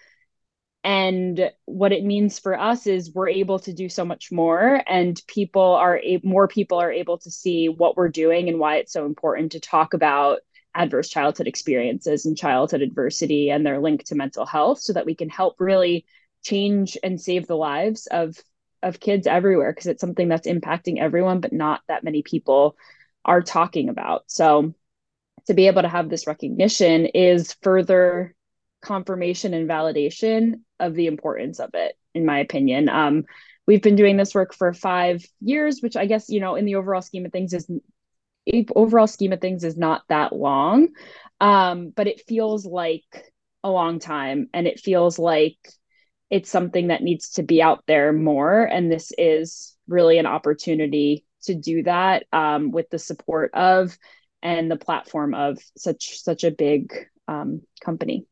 and 0.84 1.50
what 1.64 1.92
it 1.92 2.04
means 2.04 2.38
for 2.38 2.58
us 2.58 2.86
is 2.86 3.12
we're 3.12 3.28
able 3.28 3.58
to 3.58 3.72
do 3.72 3.88
so 3.88 4.04
much 4.04 4.30
more 4.30 4.82
and 4.86 5.20
people 5.26 5.74
are 5.74 5.98
a- 5.98 6.20
more 6.22 6.46
people 6.46 6.78
are 6.78 6.92
able 6.92 7.18
to 7.18 7.30
see 7.30 7.68
what 7.68 7.96
we're 7.96 8.08
doing 8.08 8.48
and 8.48 8.58
why 8.58 8.76
it's 8.76 8.92
so 8.92 9.04
important 9.04 9.52
to 9.52 9.60
talk 9.60 9.92
about 9.92 10.38
adverse 10.74 11.08
childhood 11.08 11.48
experiences 11.48 12.26
and 12.26 12.36
childhood 12.36 12.82
adversity 12.82 13.50
and 13.50 13.66
their 13.66 13.80
link 13.80 14.04
to 14.04 14.14
mental 14.14 14.46
health 14.46 14.78
so 14.78 14.92
that 14.92 15.06
we 15.06 15.14
can 15.14 15.28
help 15.28 15.56
really 15.60 16.06
change 16.42 16.96
and 17.02 17.20
save 17.20 17.46
the 17.46 17.56
lives 17.56 18.06
of 18.06 18.36
of 18.82 19.00
kids 19.00 19.26
everywhere 19.26 19.72
because 19.72 19.88
it's 19.88 20.00
something 20.00 20.28
that's 20.28 20.46
impacting 20.46 20.98
everyone 20.98 21.40
but 21.40 21.52
not 21.52 21.80
that 21.88 22.04
many 22.04 22.22
people 22.22 22.76
are 23.24 23.42
talking 23.42 23.88
about 23.88 24.22
so 24.28 24.72
to 25.46 25.54
be 25.54 25.66
able 25.66 25.82
to 25.82 25.88
have 25.88 26.08
this 26.08 26.26
recognition 26.26 27.06
is 27.06 27.56
further 27.62 28.34
confirmation 28.82 29.54
and 29.54 29.68
validation 29.68 30.60
of 30.78 30.94
the 30.94 31.06
importance 31.06 31.58
of 31.58 31.70
it, 31.74 31.96
in 32.14 32.24
my 32.24 32.38
opinion. 32.40 32.88
Um, 32.88 33.24
we've 33.66 33.82
been 33.82 33.96
doing 33.96 34.16
this 34.16 34.34
work 34.34 34.54
for 34.54 34.72
five 34.72 35.24
years, 35.40 35.80
which 35.80 35.96
I 35.96 36.06
guess, 36.06 36.28
you 36.28 36.40
know, 36.40 36.54
in 36.54 36.64
the 36.64 36.76
overall 36.76 37.02
scheme 37.02 37.26
of 37.26 37.32
things 37.32 37.52
is 37.52 37.68
overall 38.74 39.06
scheme 39.06 39.32
of 39.32 39.40
things 39.40 39.64
is 39.64 39.76
not 39.76 40.02
that 40.08 40.32
long. 40.32 40.88
Um, 41.40 41.92
but 41.94 42.06
it 42.06 42.22
feels 42.26 42.64
like 42.64 43.32
a 43.64 43.70
long 43.70 43.98
time 43.98 44.48
and 44.54 44.66
it 44.66 44.80
feels 44.80 45.18
like 45.18 45.56
it's 46.30 46.50
something 46.50 46.88
that 46.88 47.02
needs 47.02 47.30
to 47.30 47.42
be 47.42 47.62
out 47.62 47.84
there 47.86 48.12
more. 48.12 48.64
And 48.64 48.90
this 48.90 49.12
is 49.16 49.76
really 49.86 50.18
an 50.18 50.26
opportunity 50.26 51.24
to 51.42 51.54
do 51.54 51.82
that 51.84 52.24
um, 52.32 52.70
with 52.70 52.90
the 52.90 52.98
support 52.98 53.52
of 53.54 53.96
and 54.42 54.70
the 54.70 54.76
platform 54.76 55.34
of 55.34 55.58
such 55.76 56.20
such 56.20 56.44
a 56.44 56.50
big 56.50 56.92
um, 57.26 57.62
company. 57.84 58.26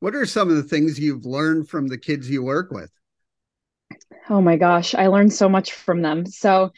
What 0.00 0.14
are 0.14 0.26
some 0.26 0.50
of 0.50 0.56
the 0.56 0.62
things 0.62 0.98
you've 0.98 1.24
learned 1.24 1.68
from 1.68 1.88
the 1.88 1.98
kids 1.98 2.28
you 2.28 2.42
work 2.42 2.70
with? 2.70 2.90
Oh 4.28 4.40
my 4.40 4.56
gosh, 4.56 4.94
I 4.94 5.06
learned 5.06 5.32
so 5.32 5.48
much 5.48 5.72
from 5.72 6.02
them. 6.02 6.26
So 6.26 6.72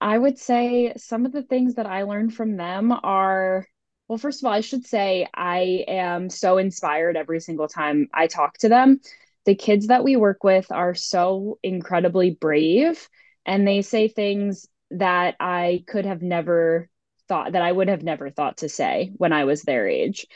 I 0.00 0.18
would 0.18 0.38
say 0.38 0.92
some 0.96 1.24
of 1.24 1.32
the 1.32 1.42
things 1.42 1.76
that 1.76 1.86
I 1.86 2.02
learned 2.02 2.34
from 2.34 2.56
them 2.56 2.92
are 2.92 3.66
well, 4.08 4.18
first 4.18 4.42
of 4.42 4.46
all, 4.46 4.52
I 4.52 4.60
should 4.60 4.86
say 4.86 5.26
I 5.34 5.84
am 5.88 6.28
so 6.28 6.58
inspired 6.58 7.16
every 7.16 7.40
single 7.40 7.68
time 7.68 8.08
I 8.12 8.26
talk 8.26 8.58
to 8.58 8.68
them. 8.68 9.00
The 9.46 9.54
kids 9.54 9.86
that 9.86 10.04
we 10.04 10.16
work 10.16 10.44
with 10.44 10.70
are 10.70 10.94
so 10.94 11.58
incredibly 11.62 12.30
brave 12.30 13.08
and 13.46 13.66
they 13.66 13.82
say 13.82 14.08
things 14.08 14.66
that 14.90 15.36
I 15.40 15.84
could 15.86 16.06
have 16.06 16.22
never 16.22 16.88
thought 17.28 17.52
that 17.52 17.62
I 17.62 17.72
would 17.72 17.88
have 17.88 18.02
never 18.02 18.30
thought 18.30 18.58
to 18.58 18.68
say 18.68 19.10
when 19.16 19.32
I 19.32 19.44
was 19.44 19.62
their 19.62 19.88
age. 19.88 20.26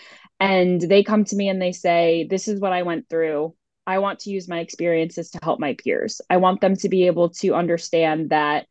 And 0.40 0.81
they 0.81 1.02
come 1.02 1.24
to 1.24 1.37
me 1.37 1.48
and 1.48 1.61
they 1.61 1.72
say 1.72 2.26
this 2.28 2.48
is 2.48 2.61
what 2.61 2.72
i 2.72 2.83
went 2.83 3.09
through. 3.09 3.54
I 3.87 3.98
want 3.98 4.20
to 4.20 4.31
use 4.31 4.48
my 4.48 4.61
experiences 4.61 5.31
to 5.31 5.40
help 5.42 5.61
my 5.61 5.74
peers. 5.74 6.20
I 6.31 6.38
want 6.38 6.61
them 6.61 6.76
to 6.76 6.88
be 6.88 7.07
able 7.07 7.31
to 7.31 7.54
understand 7.54 8.31
that 8.31 8.66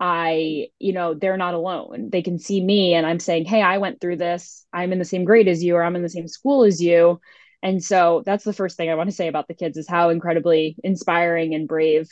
i 0.00 0.68
you 0.78 0.92
know 0.92 1.14
they're 1.14 1.36
not 1.36 1.54
alone. 1.54 2.10
They 2.10 2.22
can 2.22 2.38
see 2.38 2.62
me 2.62 2.94
and 2.94 3.06
i'm 3.06 3.20
saying 3.20 3.46
hey 3.46 3.62
i 3.62 3.78
went 3.78 4.00
through 4.00 4.16
this. 4.16 4.66
I'm 4.72 4.92
in 4.92 4.98
the 4.98 5.04
same 5.04 5.24
grade 5.24 5.48
as 5.48 5.62
you 5.62 5.76
or 5.76 5.82
i'm 5.82 5.96
in 5.96 6.02
the 6.02 6.08
same 6.08 6.28
school 6.28 6.64
as 6.64 6.82
you. 6.82 7.20
And 7.62 7.82
so 7.82 8.22
that's 8.24 8.44
the 8.44 8.52
first 8.52 8.76
thing 8.76 8.90
i 8.90 8.94
want 8.94 9.10
to 9.10 9.16
say 9.16 9.28
about 9.28 9.48
the 9.48 9.54
kids 9.54 9.76
is 9.76 9.88
how 9.88 10.10
incredibly 10.10 10.76
inspiring 10.84 11.54
and 11.54 11.68
brave 11.68 12.08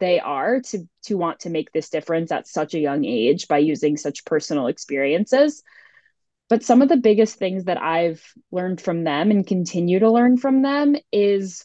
they 0.00 0.18
are 0.18 0.60
to 0.60 0.88
to 1.04 1.14
want 1.14 1.40
to 1.40 1.50
make 1.50 1.70
this 1.72 1.90
difference 1.90 2.32
at 2.32 2.48
such 2.48 2.74
a 2.74 2.80
young 2.80 3.04
age 3.04 3.46
by 3.46 3.58
using 3.58 3.96
such 3.96 4.24
personal 4.24 4.66
experiences. 4.66 5.62
But 6.48 6.64
some 6.64 6.82
of 6.82 6.88
the 6.88 6.96
biggest 6.96 7.36
things 7.36 7.64
that 7.64 7.80
I've 7.80 8.24
learned 8.50 8.80
from 8.80 9.04
them 9.04 9.30
and 9.30 9.46
continue 9.46 10.00
to 10.00 10.10
learn 10.10 10.36
from 10.36 10.62
them 10.62 10.96
is 11.12 11.64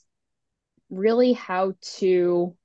really 0.92 1.34
how 1.34 1.74
to 1.98 2.56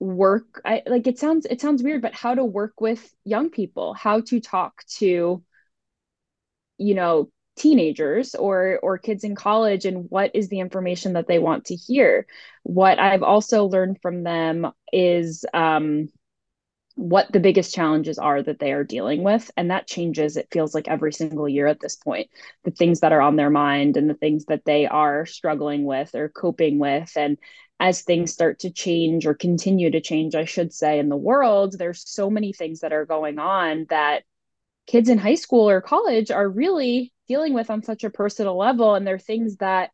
work 0.00 0.62
I 0.64 0.82
like 0.86 1.06
it 1.06 1.18
sounds 1.18 1.46
it 1.46 1.60
sounds 1.60 1.82
weird 1.82 2.02
but 2.02 2.14
how 2.14 2.34
to 2.34 2.44
work 2.44 2.80
with 2.80 3.14
young 3.24 3.50
people 3.50 3.92
how 3.94 4.22
to 4.22 4.40
talk 4.40 4.82
to 4.96 5.42
you 6.78 6.94
know 6.94 7.30
teenagers 7.56 8.34
or 8.34 8.78
or 8.82 8.96
kids 8.96 9.24
in 9.24 9.34
college 9.34 9.84
and 9.84 10.06
what 10.08 10.30
is 10.34 10.48
the 10.48 10.60
information 10.60 11.12
that 11.12 11.26
they 11.28 11.38
want 11.38 11.66
to 11.66 11.74
hear. 11.74 12.26
What 12.62 12.98
i've 12.98 13.22
also 13.22 13.66
learned 13.66 13.98
from 14.00 14.22
them 14.22 14.72
is 14.92 15.44
um 15.52 16.08
what 16.96 17.30
the 17.32 17.40
biggest 17.40 17.74
challenges 17.74 18.18
are 18.18 18.42
that 18.42 18.58
they 18.58 18.72
are 18.72 18.84
dealing 18.84 19.22
with 19.22 19.50
and 19.56 19.70
that 19.70 19.86
changes 19.86 20.36
it 20.36 20.48
feels 20.50 20.74
like 20.74 20.88
every 20.88 21.12
single 21.12 21.48
year 21.48 21.66
at 21.66 21.80
this 21.80 21.96
point. 21.96 22.28
The 22.64 22.72
things 22.72 23.00
that 23.00 23.12
are 23.12 23.22
on 23.22 23.36
their 23.36 23.50
mind 23.50 23.96
and 23.96 24.08
the 24.10 24.14
things 24.14 24.46
that 24.46 24.64
they 24.64 24.86
are 24.86 25.24
struggling 25.24 25.84
with 25.84 26.14
or 26.14 26.28
coping 26.28 26.78
with 26.78 27.12
and 27.16 27.38
as 27.80 28.02
things 28.02 28.32
start 28.32 28.60
to 28.60 28.70
change 28.70 29.26
or 29.26 29.34
continue 29.34 29.90
to 29.90 30.00
change 30.00 30.34
i 30.34 30.44
should 30.44 30.72
say 30.72 30.98
in 30.98 31.08
the 31.08 31.16
world 31.16 31.76
there's 31.78 32.08
so 32.08 32.30
many 32.30 32.52
things 32.52 32.80
that 32.80 32.92
are 32.92 33.06
going 33.06 33.38
on 33.38 33.86
that 33.88 34.22
kids 34.86 35.08
in 35.08 35.18
high 35.18 35.36
school 35.36 35.68
or 35.68 35.80
college 35.80 36.30
are 36.30 36.48
really 36.48 37.12
dealing 37.28 37.54
with 37.54 37.70
on 37.70 37.80
such 37.80 38.02
a 38.02 38.10
personal 38.10 38.58
level. 38.58 38.96
And 38.96 39.06
they're 39.06 39.18
things 39.18 39.56
that 39.58 39.90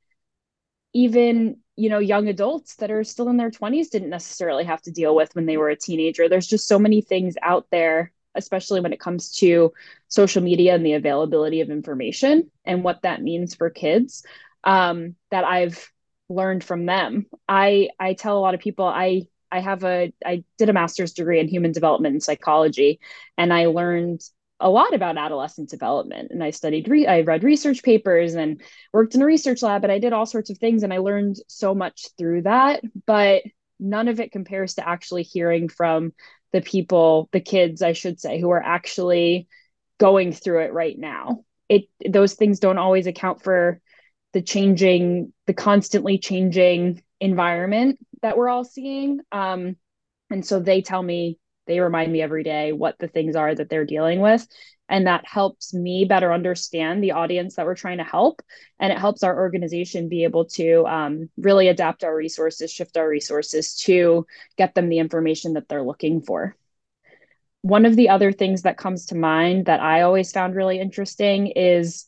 even 0.95 1.59
you 1.77 1.91
know 1.91 1.99
young 1.99 2.29
adults 2.29 2.77
that 2.77 2.91
are 2.91 3.05
still 3.05 3.29
in 3.29 3.37
their 3.37 3.51
20s 3.51 3.91
didn't 3.91 4.09
necessarily 4.09 4.65
have 4.65 4.81
to 4.83 4.91
deal 4.91 5.15
with 5.15 5.35
when 5.35 5.45
they 5.45 5.59
were 5.59 5.69
a 5.69 5.77
teenager. 5.77 6.29
There's 6.29 6.47
just 6.47 6.67
so 6.67 6.79
many 6.79 7.03
things 7.03 7.37
out 7.43 7.67
there 7.71 8.13
especially 8.35 8.81
when 8.83 8.93
it 8.93 9.01
comes 9.01 9.33
to 9.33 9.73
social 10.09 10.43
media 10.43 10.75
and 10.75 10.85
the 10.85 10.93
availability 10.93 11.63
of 11.63 11.71
information 11.71 12.51
and 12.67 12.85
what 12.85 13.01
that 13.01 13.23
means 13.23 13.55
for 13.55 13.71
kids 13.71 14.27
um, 14.63 15.15
that 15.31 15.43
I've 15.43 15.91
learned 16.29 16.65
from 16.65 16.87
them. 16.87 17.27
I 17.49 17.91
I 17.99 18.15
tell 18.15 18.39
a 18.39 18.41
lot 18.41 18.55
of 18.55 18.61
people 18.61 18.85
I 18.87 19.23
I 19.51 19.61
have 19.61 19.85
a 19.85 20.13
I 20.25 20.45
did 20.59 20.69
a 20.69 20.73
master's 20.73 21.13
degree 21.13 21.41
in 21.41 21.49
human 21.49 21.73
development 21.73 22.15
and 22.15 22.23
psychology, 22.23 23.01
and 23.39 23.53
I 23.53 23.67
learned 23.67 24.21
a 24.59 24.71
lot 24.71 24.95
about 24.95 25.19
adolescent 25.19 25.69
development. 25.69 26.31
And 26.31 26.43
I 26.43 26.51
studied 26.51 26.89
re- 26.89 27.07
I 27.07 27.21
read 27.21 27.45
research 27.45 27.83
papers 27.83 28.35
and 28.35 28.61
worked 28.93 29.15
in 29.15 29.23
a 29.23 29.27
research 29.27 29.63
lab, 29.63 29.85
and 29.85 29.93
I 29.93 29.99
did 29.99 30.13
all 30.13 30.27
sorts 30.27 30.51
of 30.51 30.59
things, 30.59 30.83
and 30.83 30.93
I 30.93 30.99
learned 30.99 31.37
so 31.49 31.75
much 31.75 32.09
through 32.19 32.43
that. 32.43 32.83
But 33.07 33.43
none 33.79 34.09
of 34.09 34.21
it 34.21 34.33
compares 34.33 34.75
to 34.75 34.89
actually 34.89 35.23
hearing 35.23 35.69
from 35.69 36.13
the 36.53 36.63
people, 36.63 37.29
the 37.33 37.41
kids, 37.41 37.83
I 37.83 37.93
should 37.93 38.21
say, 38.21 38.41
who 38.41 38.51
are 38.51 38.63
actually 38.63 39.49
going 39.99 40.33
through 40.33 40.65
it 40.65 40.73
right 40.73 40.99
now. 40.99 41.45
It 41.69 41.85
those 42.09 42.35
things 42.35 42.61
don't 42.61 42.79
always 42.79 43.07
account 43.07 43.43
for 43.43 43.81
the 44.37 44.43
changing, 44.43 45.33
the 45.47 45.55
constantly 45.55 46.19
changing 46.19 47.03
environment 47.21 47.99
that 48.21 48.37
we're 48.37 48.51
all 48.51 48.65
seeing. 48.65 49.19
Um, 49.33 49.77
and 50.29 50.45
so 50.45 50.61
they 50.61 50.83
tell 50.83 51.03
me, 51.03 51.39
they 51.67 51.81
remind 51.81 52.13
me 52.13 52.21
every 52.21 52.43
day 52.43 52.73
what 52.73 52.99
the 52.99 53.09
things 53.09 53.35
are 53.35 53.55
that 53.55 53.71
they're 53.71 53.87
dealing 53.87 54.21
with. 54.21 54.47
And 54.91 55.07
that 55.07 55.25
helps 55.27 55.73
me 55.73 56.05
better 56.05 56.35
understand 56.35 57.03
the 57.03 57.13
audience 57.13 57.57
that 57.57 57.65
we're 57.65 57.77
trying 57.77 57.97
to 57.97 58.05
help. 58.05 58.43
And 58.79 58.93
it 58.93 58.99
helps 58.99 59.23
our 59.23 59.35
organization 59.35 60.11
be 60.11 60.25
able 60.25 60.45
to 60.49 60.85
um, 60.87 61.31
really 61.39 61.69
adapt 61.69 62.05
our 62.05 62.15
resources, 62.15 62.71
shift 62.71 62.99
our 62.99 63.09
resources 63.09 63.75
to 63.85 64.27
get 64.59 64.75
them 64.75 64.91
the 64.91 64.99
information 64.99 65.55
that 65.55 65.67
they're 65.67 65.83
looking 65.83 66.21
for. 66.21 66.55
One 67.63 67.87
of 67.87 67.97
the 67.97 68.11
other 68.11 68.33
things 68.33 68.63
that 68.63 68.77
comes 68.77 69.07
to 69.07 69.15
mind 69.17 69.65
that 69.65 69.81
I 69.81 70.03
always 70.03 70.31
found 70.31 70.55
really 70.55 70.79
interesting 70.79 71.47
is 71.47 72.07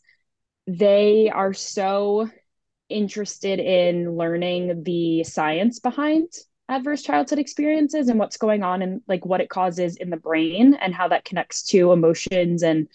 they 0.69 1.31
are 1.31 1.55
so 1.55 2.31
interested 2.91 3.59
in 3.59 4.17
learning 4.17 4.83
the 4.85 5.25
science 5.25 5.81
behind 5.81 6.29
adverse 6.69 7.03
childhood 7.03 7.39
experiences 7.39 8.09
and 8.09 8.19
what's 8.19 8.37
going 8.37 8.63
on 8.63 8.83
and 8.83 9.01
like 9.09 9.25
what 9.25 9.41
it 9.41 9.49
causes 9.49 9.97
in 9.97 10.11
the 10.11 10.17
brain 10.19 10.75
and 10.75 10.95
how 10.95 11.09
that 11.09 11.25
connects 11.25 11.63
to 11.63 11.91
emotions 11.93 12.63
and 12.63 12.89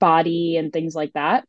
body 0.00 0.56
and 0.56 0.72
things 0.72 0.96
like 0.96 1.12
that. 1.12 1.46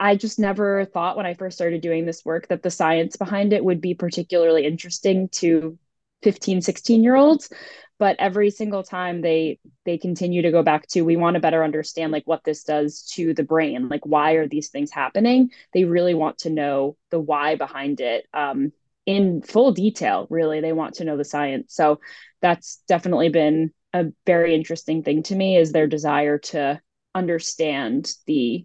I 0.00 0.16
just 0.16 0.40
never 0.40 0.84
thought 0.84 1.16
when 1.16 1.26
I 1.26 1.34
first 1.34 1.56
started 1.56 1.80
doing 1.80 2.04
this 2.04 2.24
work 2.24 2.48
that 2.48 2.64
the 2.64 2.70
science 2.70 3.16
behind 3.16 3.52
it 3.52 3.64
would 3.64 3.80
be 3.80 3.94
particularly 3.94 4.66
interesting 4.66 5.28
to 5.28 5.78
15, 6.22 6.62
16 6.62 7.02
year 7.02 7.16
olds 7.16 7.50
but 7.98 8.16
every 8.18 8.50
single 8.50 8.82
time 8.82 9.20
they 9.20 9.58
they 9.84 9.98
continue 9.98 10.42
to 10.42 10.50
go 10.50 10.62
back 10.62 10.86
to 10.88 11.02
we 11.02 11.16
want 11.16 11.34
to 11.34 11.40
better 11.40 11.64
understand 11.64 12.12
like 12.12 12.26
what 12.26 12.44
this 12.44 12.62
does 12.64 13.02
to 13.14 13.34
the 13.34 13.42
brain. 13.42 13.88
Like 13.88 14.06
why 14.06 14.32
are 14.32 14.46
these 14.46 14.68
things 14.68 14.90
happening? 14.90 15.50
They 15.74 15.84
really 15.84 16.14
want 16.14 16.38
to 16.38 16.50
know 16.50 16.96
the 17.10 17.20
why 17.20 17.56
behind 17.56 18.00
it 18.00 18.26
um, 18.32 18.72
in 19.06 19.42
full 19.42 19.72
detail 19.72 20.26
really. 20.30 20.60
They 20.60 20.72
want 20.72 20.94
to 20.94 21.04
know 21.04 21.16
the 21.16 21.24
science. 21.24 21.74
So 21.74 22.00
that's 22.40 22.82
definitely 22.86 23.30
been 23.30 23.72
a 23.92 24.06
very 24.26 24.54
interesting 24.54 25.02
thing 25.02 25.22
to 25.24 25.34
me 25.34 25.56
is 25.56 25.72
their 25.72 25.86
desire 25.86 26.38
to 26.38 26.80
understand 27.14 28.12
the 28.26 28.64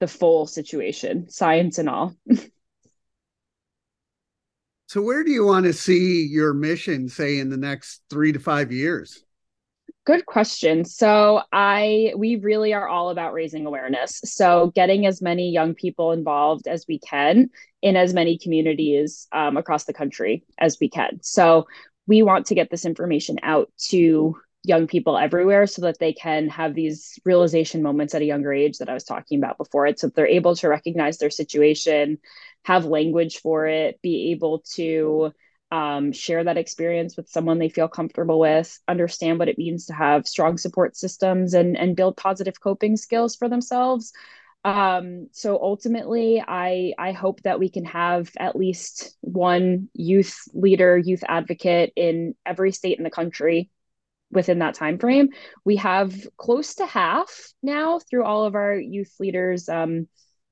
the 0.00 0.06
full 0.06 0.46
situation 0.46 1.28
science 1.28 1.78
and 1.78 1.88
all 1.88 2.14
So, 4.88 5.02
where 5.02 5.22
do 5.22 5.30
you 5.30 5.44
want 5.44 5.66
to 5.66 5.74
see 5.74 6.24
your 6.24 6.54
mission, 6.54 7.10
say, 7.10 7.40
in 7.40 7.50
the 7.50 7.58
next 7.58 8.00
three 8.08 8.32
to 8.32 8.38
five 8.38 8.72
years? 8.72 9.22
Good 10.06 10.24
question. 10.24 10.86
So, 10.86 11.42
I 11.52 12.14
we 12.16 12.36
really 12.36 12.72
are 12.72 12.88
all 12.88 13.10
about 13.10 13.34
raising 13.34 13.66
awareness. 13.66 14.18
So, 14.24 14.72
getting 14.74 15.04
as 15.04 15.20
many 15.20 15.50
young 15.50 15.74
people 15.74 16.12
involved 16.12 16.66
as 16.66 16.86
we 16.88 16.98
can 17.00 17.50
in 17.82 17.96
as 17.96 18.14
many 18.14 18.38
communities 18.38 19.28
um, 19.30 19.58
across 19.58 19.84
the 19.84 19.92
country 19.92 20.42
as 20.56 20.78
we 20.80 20.88
can. 20.88 21.18
So, 21.20 21.66
we 22.06 22.22
want 22.22 22.46
to 22.46 22.54
get 22.54 22.70
this 22.70 22.86
information 22.86 23.36
out 23.42 23.70
to 23.90 24.38
young 24.64 24.86
people 24.86 25.16
everywhere 25.16 25.66
so 25.66 25.82
that 25.82 25.98
they 25.98 26.12
can 26.12 26.48
have 26.48 26.74
these 26.74 27.18
realization 27.24 27.82
moments 27.82 28.14
at 28.14 28.22
a 28.22 28.26
younger 28.26 28.52
age 28.52 28.78
that 28.78 28.88
I 28.88 28.94
was 28.94 29.04
talking 29.04 29.38
about 29.38 29.58
before. 29.58 29.88
So 29.96 30.08
they're 30.08 30.26
able 30.26 30.56
to 30.56 30.68
recognize 30.68 31.18
their 31.18 31.30
situation, 31.30 32.18
have 32.64 32.84
language 32.84 33.38
for 33.38 33.66
it, 33.66 34.00
be 34.02 34.32
able 34.32 34.62
to 34.74 35.32
um, 35.70 36.12
share 36.12 36.44
that 36.44 36.56
experience 36.56 37.16
with 37.16 37.28
someone 37.28 37.58
they 37.58 37.68
feel 37.68 37.88
comfortable 37.88 38.38
with, 38.38 38.78
understand 38.88 39.38
what 39.38 39.48
it 39.48 39.58
means 39.58 39.86
to 39.86 39.94
have 39.94 40.26
strong 40.26 40.56
support 40.58 40.96
systems 40.96 41.54
and, 41.54 41.76
and 41.76 41.96
build 41.96 42.16
positive 42.16 42.60
coping 42.60 42.96
skills 42.96 43.36
for 43.36 43.48
themselves. 43.48 44.12
Um, 44.64 45.28
so 45.32 45.58
ultimately, 45.60 46.42
I, 46.46 46.94
I 46.98 47.12
hope 47.12 47.42
that 47.42 47.58
we 47.58 47.68
can 47.68 47.84
have 47.84 48.30
at 48.38 48.56
least 48.56 49.16
one 49.20 49.88
youth 49.94 50.42
leader, 50.52 50.98
youth 50.98 51.22
advocate 51.26 51.92
in 51.96 52.34
every 52.44 52.72
state 52.72 52.98
in 52.98 53.04
the 53.04 53.10
country 53.10 53.70
within 54.30 54.58
that 54.58 54.74
time 54.74 54.98
frame. 54.98 55.30
We 55.64 55.76
have 55.76 56.14
close 56.36 56.76
to 56.76 56.86
half 56.86 57.30
now 57.62 57.98
through 57.98 58.24
all 58.24 58.44
of 58.44 58.54
our 58.54 58.74
youth 58.74 59.14
leaders 59.20 59.68
um, 59.68 60.08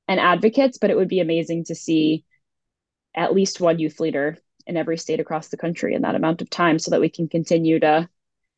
and 0.08 0.20
advocates, 0.20 0.78
but 0.78 0.90
it 0.90 0.96
would 0.96 1.08
be 1.08 1.20
amazing 1.20 1.64
to 1.64 1.74
see 1.74 2.24
at 3.14 3.34
least 3.34 3.60
one 3.60 3.78
youth 3.78 3.98
leader 3.98 4.38
in 4.66 4.76
every 4.76 4.98
state 4.98 5.20
across 5.20 5.48
the 5.48 5.56
country 5.56 5.94
in 5.94 6.02
that 6.02 6.14
amount 6.14 6.42
of 6.42 6.50
time 6.50 6.78
so 6.78 6.90
that 6.90 7.00
we 7.00 7.08
can 7.08 7.28
continue 7.28 7.80
to 7.80 8.08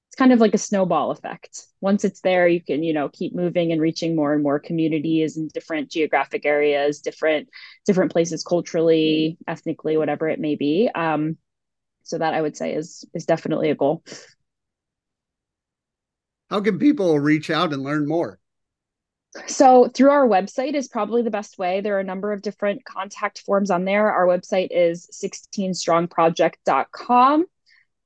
it's 0.08 0.16
kind 0.16 0.32
of 0.32 0.40
like 0.40 0.54
a 0.54 0.58
snowball 0.58 1.10
effect. 1.10 1.66
Once 1.82 2.02
it's 2.02 2.22
there 2.22 2.48
you 2.48 2.62
can 2.62 2.82
you 2.82 2.94
know 2.94 3.08
keep 3.10 3.34
moving 3.34 3.72
and 3.72 3.80
reaching 3.80 4.16
more 4.16 4.32
and 4.32 4.42
more 4.42 4.58
communities 4.58 5.36
in 5.36 5.48
different 5.48 5.90
geographic 5.90 6.46
areas 6.46 7.00
different 7.00 7.48
different 7.86 8.10
places 8.10 8.42
culturally 8.42 9.36
ethnically 9.46 9.96
whatever 9.96 10.28
it 10.28 10.40
may 10.40 10.54
be. 10.54 10.90
Um, 10.94 11.36
so 12.02 12.16
that 12.16 12.32
i 12.32 12.40
would 12.40 12.56
say 12.56 12.74
is 12.74 13.04
is 13.14 13.26
definitely 13.26 13.70
a 13.70 13.74
goal. 13.74 14.02
How 16.50 16.62
can 16.62 16.78
people 16.78 17.20
reach 17.20 17.50
out 17.50 17.74
and 17.74 17.82
learn 17.82 18.08
more 18.08 18.40
so 19.46 19.88
through 19.88 20.10
our 20.10 20.26
website 20.26 20.74
is 20.74 20.88
probably 20.88 21.22
the 21.22 21.30
best 21.30 21.56
way. 21.58 21.80
There 21.80 21.96
are 21.96 22.00
a 22.00 22.04
number 22.04 22.32
of 22.32 22.42
different 22.42 22.84
contact 22.84 23.38
forms 23.40 23.70
on 23.70 23.84
there. 23.84 24.12
Our 24.12 24.26
website 24.26 24.68
is 24.70 25.08
16strongproject.com. 25.12 27.46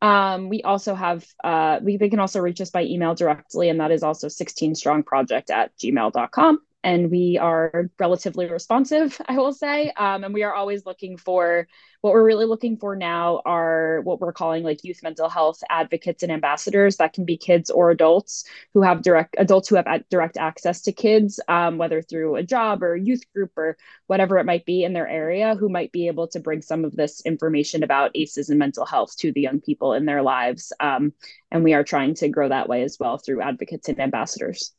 Um, 0.02 0.48
we 0.48 0.62
also 0.62 0.94
have, 0.96 1.24
uh, 1.44 1.78
we, 1.80 1.96
they 1.96 2.10
can 2.10 2.18
also 2.18 2.40
reach 2.40 2.60
us 2.60 2.70
by 2.70 2.82
email 2.84 3.14
directly, 3.14 3.68
and 3.68 3.78
that 3.80 3.92
is 3.92 4.02
also 4.02 4.26
16strongproject 4.26 5.50
at 5.50 5.70
gmail.com 5.78 6.58
and 6.84 7.10
we 7.10 7.38
are 7.38 7.90
relatively 7.98 8.48
responsive, 8.48 9.20
I 9.26 9.36
will 9.36 9.52
say. 9.52 9.92
Um, 9.96 10.24
and 10.24 10.34
we 10.34 10.42
are 10.42 10.54
always 10.54 10.84
looking 10.84 11.16
for 11.16 11.68
what 12.00 12.12
we're 12.12 12.24
really 12.24 12.46
looking 12.46 12.76
for 12.76 12.96
now 12.96 13.40
are 13.44 14.00
what 14.02 14.20
we're 14.20 14.32
calling 14.32 14.64
like 14.64 14.82
youth 14.82 15.04
mental 15.04 15.28
health 15.28 15.62
advocates 15.70 16.24
and 16.24 16.32
ambassadors. 16.32 16.96
That 16.96 17.12
can 17.12 17.24
be 17.24 17.36
kids 17.36 17.70
or 17.70 17.92
adults 17.92 18.44
who 18.74 18.82
have 18.82 19.02
direct 19.02 19.36
adults 19.38 19.68
who 19.68 19.76
have 19.76 19.86
direct 20.10 20.36
access 20.36 20.82
to 20.82 20.92
kids, 20.92 21.38
um, 21.48 21.78
whether 21.78 22.02
through 22.02 22.36
a 22.36 22.42
job 22.42 22.82
or 22.82 22.96
youth 22.96 23.22
group 23.32 23.52
or 23.56 23.76
whatever 24.08 24.38
it 24.38 24.46
might 24.46 24.64
be 24.64 24.82
in 24.82 24.92
their 24.92 25.08
area, 25.08 25.54
who 25.54 25.68
might 25.68 25.92
be 25.92 26.08
able 26.08 26.26
to 26.28 26.40
bring 26.40 26.60
some 26.60 26.84
of 26.84 26.96
this 26.96 27.24
information 27.24 27.84
about 27.84 28.10
ACEs 28.16 28.50
and 28.50 28.58
mental 28.58 28.84
health 28.84 29.16
to 29.18 29.30
the 29.32 29.40
young 29.40 29.60
people 29.60 29.92
in 29.92 30.04
their 30.04 30.22
lives. 30.22 30.72
Um, 30.80 31.12
and 31.52 31.62
we 31.62 31.74
are 31.74 31.84
trying 31.84 32.14
to 32.16 32.28
grow 32.28 32.48
that 32.48 32.68
way 32.68 32.82
as 32.82 32.98
well 32.98 33.18
through 33.18 33.42
advocates 33.42 33.88
and 33.88 34.00
ambassadors. 34.00 34.72